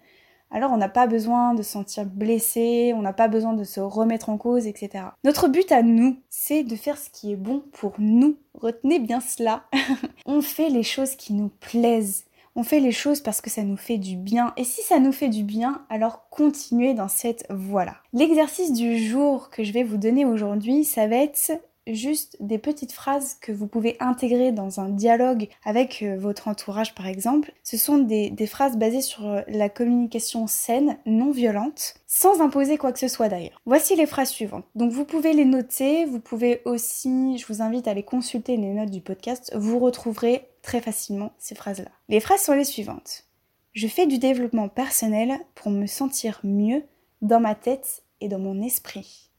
alors 0.51 0.71
on 0.73 0.77
n'a 0.77 0.89
pas 0.89 1.07
besoin 1.07 1.55
de 1.55 1.63
se 1.63 1.73
sentir 1.73 2.05
blessé, 2.07 2.93
on 2.95 3.03
n'a 3.03 3.13
pas 3.13 3.29
besoin 3.29 3.53
de 3.55 3.65
se 3.65 3.81
remettre 3.81 4.29
en 4.29 4.39
cause, 4.39 4.67
etc. 4.67 5.07
Notre 5.25 5.49
but 5.49 5.73
à 5.73 5.83
nous, 5.83 6.19
c'est 6.31 6.63
de 6.63 6.77
faire 6.77 6.99
ce 6.99 7.11
qui 7.11 7.33
est 7.33 7.37
bon 7.37 7.65
pour 7.73 7.95
nous. 7.99 8.37
Retenez 8.55 9.01
bien 9.01 9.21
cela. 9.21 9.65
on 10.27 10.41
fait 10.43 10.71
les 10.71 10.85
choses 10.85 11.17
qui 11.17 11.33
nous 11.33 11.49
plaisent. 11.49 12.26
On 12.59 12.63
fait 12.63 12.81
les 12.81 12.91
choses 12.91 13.21
parce 13.21 13.43
que 13.43 13.51
ça 13.51 13.63
nous 13.63 13.77
fait 13.77 13.99
du 13.99 14.17
bien. 14.17 14.55
Et 14.57 14.65
si 14.65 14.81
ça 14.81 14.99
nous 14.99 15.13
fait 15.13 15.29
du 15.29 15.45
bien, 15.45 15.85
alors 15.91 16.27
continuez 16.31 16.95
dans 16.95 17.09
cette 17.09 17.47
voie-là. 17.51 17.97
L'exercice 18.15 18.73
du 18.73 18.99
jour 18.99 19.51
que 19.51 19.63
je 19.63 19.73
vais 19.73 19.85
vous 19.85 19.99
donner 19.99 20.25
aujourd'hui, 20.25 20.85
ça 20.85 21.07
va 21.07 21.17
être 21.17 21.53
juste 21.87 22.37
des 22.41 22.59
petites 22.59 22.93
phrases 22.93 23.37
que 23.41 23.53
vous 23.53 23.67
pouvez 23.67 23.97
intégrer 24.01 24.53
dans 24.53 24.81
un 24.81 24.89
dialogue 24.89 25.49
avec 25.65 26.03
euh, 26.03 26.17
votre 26.19 26.49
entourage 26.49 26.95
par 26.95 27.07
exemple. 27.07 27.53
Ce 27.63 27.77
sont 27.77 27.99
des, 27.99 28.35
phrases 28.47 28.77
basées 28.77 29.03
sur 29.03 29.27
euh, 29.29 29.43
la 29.49 29.69
communication 29.69 30.47
saine, 30.47 30.99
non 31.07 31.31
violente, 31.31 31.95
sans 32.07 32.41
imposer 32.41 32.77
quoi 32.77 32.93
que 32.93 32.99
ce 32.99 33.09
soit 33.09 33.29
d'ailleurs. 33.29 33.61
Voici 33.67 33.95
les 33.97 34.07
phrases 34.07 34.31
suivantes. 34.31 34.65
Donc 34.75 34.91
vous 34.91 35.05
pouvez 35.05 35.33
les 35.33 35.45
noter, 35.45 36.07
vous 36.07 36.21
pouvez 36.21 36.63
aussi, 36.65 37.39
je 37.39 37.47
vous 37.47 37.63
invite 37.63 37.87
à 37.87 37.93
aller 37.93 38.03
consulter 38.03 38.57
les 38.57 38.73
notes 38.73 38.91
du 38.91 39.01
podcast, 39.01 39.53
vous 39.55 39.79
retrouverez 39.79 40.49
très 40.67 40.81
facilement 40.81 41.33
ces 41.39 41.55
phrases-là. 41.55 41.93
Les 42.09 42.19
phrases 42.19 42.43
sont 42.43 42.53
les 42.53 42.65
suivantes. 42.65 43.25
Je 43.73 43.87
fais 43.87 44.07
du 44.07 44.19
développement 44.19 44.69
personnel 44.69 45.39
pour 45.55 45.71
me 45.71 45.87
sentir 45.87 46.41
mieux 46.43 46.83
dans 47.23 47.39
ma 47.39 47.55
tête 47.55 48.03
et 48.21 48.29
dans 48.29 48.41
mon 48.41 48.61
esprit. 48.61 49.31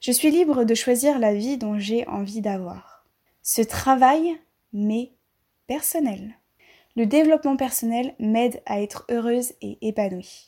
Je 0.00 0.10
suis 0.10 0.32
libre 0.32 0.64
de 0.64 0.74
choisir 0.74 1.20
la 1.20 1.32
vie 1.32 1.58
dont 1.58 1.78
j'ai 1.78 2.06
envie 2.08 2.40
d'avoir. 2.40 3.06
Ce 3.42 3.62
travail 3.62 4.36
m'est 4.72 5.12
personnel. 5.68 6.34
Le 6.96 7.06
développement 7.06 7.56
personnel 7.56 8.14
m'aide 8.18 8.60
à 8.66 8.82
être 8.82 9.06
heureuse 9.10 9.52
et 9.62 9.78
épanouie. 9.80 10.46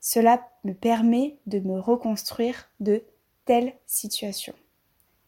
Cela 0.00 0.44
me 0.64 0.72
permet 0.72 1.36
de 1.46 1.60
me 1.60 1.78
reconstruire 1.78 2.68
de 2.80 3.04
telles 3.44 3.74
situations. 3.86 4.54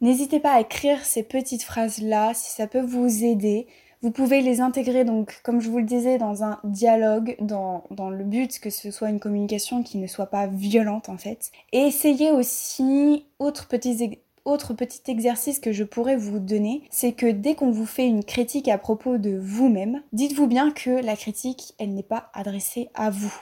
N'hésitez 0.00 0.40
pas 0.40 0.54
à 0.54 0.60
écrire 0.60 1.04
ces 1.04 1.22
petites 1.22 1.62
phrases-là 1.62 2.34
si 2.34 2.50
ça 2.50 2.66
peut 2.66 2.84
vous 2.84 3.24
aider, 3.24 3.68
vous 4.04 4.10
pouvez 4.10 4.42
les 4.42 4.60
intégrer 4.60 5.04
donc, 5.04 5.40
comme 5.42 5.62
je 5.62 5.70
vous 5.70 5.78
le 5.78 5.84
disais, 5.84 6.18
dans 6.18 6.44
un 6.44 6.60
dialogue, 6.62 7.36
dans, 7.40 7.86
le 8.10 8.22
but 8.22 8.60
que 8.60 8.68
ce 8.68 8.90
soit 8.90 9.08
une 9.08 9.18
communication 9.18 9.82
qui 9.82 9.96
ne 9.96 10.06
soit 10.06 10.26
pas 10.26 10.46
violente 10.46 11.08
en 11.08 11.16
fait. 11.16 11.50
Et 11.72 11.78
essayez 11.78 12.30
aussi, 12.30 13.24
autre 13.38 13.66
petit, 13.66 14.18
autre 14.44 14.74
petit 14.74 15.10
exercice 15.10 15.58
que 15.58 15.72
je 15.72 15.84
pourrais 15.84 16.16
vous 16.16 16.38
donner, 16.38 16.82
c'est 16.90 17.12
que 17.12 17.30
dès 17.30 17.54
qu'on 17.54 17.70
vous 17.70 17.86
fait 17.86 18.06
une 18.06 18.24
critique 18.24 18.68
à 18.68 18.76
propos 18.76 19.16
de 19.16 19.38
vous-même, 19.38 20.02
dites-vous 20.12 20.48
bien 20.48 20.70
que 20.70 20.90
la 20.90 21.16
critique, 21.16 21.72
elle 21.78 21.94
n'est 21.94 22.02
pas 22.02 22.28
adressée 22.34 22.90
à 22.94 23.08
vous. 23.08 23.34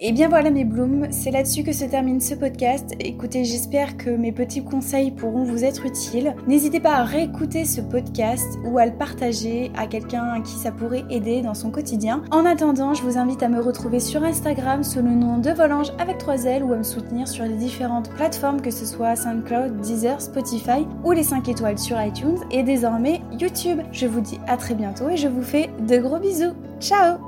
Et 0.00 0.12
bien 0.12 0.28
voilà 0.28 0.52
mes 0.52 0.64
blooms, 0.64 1.08
c'est 1.10 1.32
là-dessus 1.32 1.64
que 1.64 1.72
se 1.72 1.84
termine 1.84 2.20
ce 2.20 2.36
podcast. 2.36 2.94
Écoutez, 3.00 3.44
j'espère 3.44 3.96
que 3.96 4.10
mes 4.10 4.30
petits 4.30 4.62
conseils 4.62 5.10
pourront 5.10 5.42
vous 5.42 5.64
être 5.64 5.84
utiles. 5.84 6.36
N'hésitez 6.46 6.78
pas 6.78 6.94
à 6.94 7.02
réécouter 7.02 7.64
ce 7.64 7.80
podcast 7.80 8.46
ou 8.64 8.78
à 8.78 8.86
le 8.86 8.92
partager 8.92 9.72
à 9.76 9.88
quelqu'un 9.88 10.22
à 10.22 10.40
qui 10.40 10.52
ça 10.52 10.70
pourrait 10.70 11.02
aider 11.10 11.42
dans 11.42 11.54
son 11.54 11.72
quotidien. 11.72 12.22
En 12.30 12.46
attendant, 12.46 12.94
je 12.94 13.02
vous 13.02 13.18
invite 13.18 13.42
à 13.42 13.48
me 13.48 13.60
retrouver 13.60 13.98
sur 13.98 14.22
Instagram 14.22 14.84
sous 14.84 15.02
le 15.02 15.10
nom 15.10 15.38
de 15.38 15.50
Volange 15.50 15.92
avec 15.98 16.18
3 16.18 16.44
L 16.44 16.62
ou 16.62 16.72
à 16.72 16.76
me 16.76 16.84
soutenir 16.84 17.26
sur 17.26 17.44
les 17.44 17.56
différentes 17.56 18.10
plateformes 18.10 18.62
que 18.62 18.70
ce 18.70 18.86
soit 18.86 19.16
SoundCloud, 19.16 19.80
Deezer, 19.80 20.20
Spotify 20.20 20.86
ou 21.02 21.10
les 21.10 21.24
5 21.24 21.48
étoiles 21.48 21.76
sur 21.76 22.00
iTunes 22.00 22.38
et 22.52 22.62
désormais 22.62 23.20
YouTube. 23.40 23.80
Je 23.90 24.06
vous 24.06 24.20
dis 24.20 24.38
à 24.46 24.56
très 24.56 24.76
bientôt 24.76 25.08
et 25.08 25.16
je 25.16 25.26
vous 25.26 25.42
fais 25.42 25.70
de 25.88 25.98
gros 25.98 26.20
bisous. 26.20 26.54
Ciao 26.78 27.27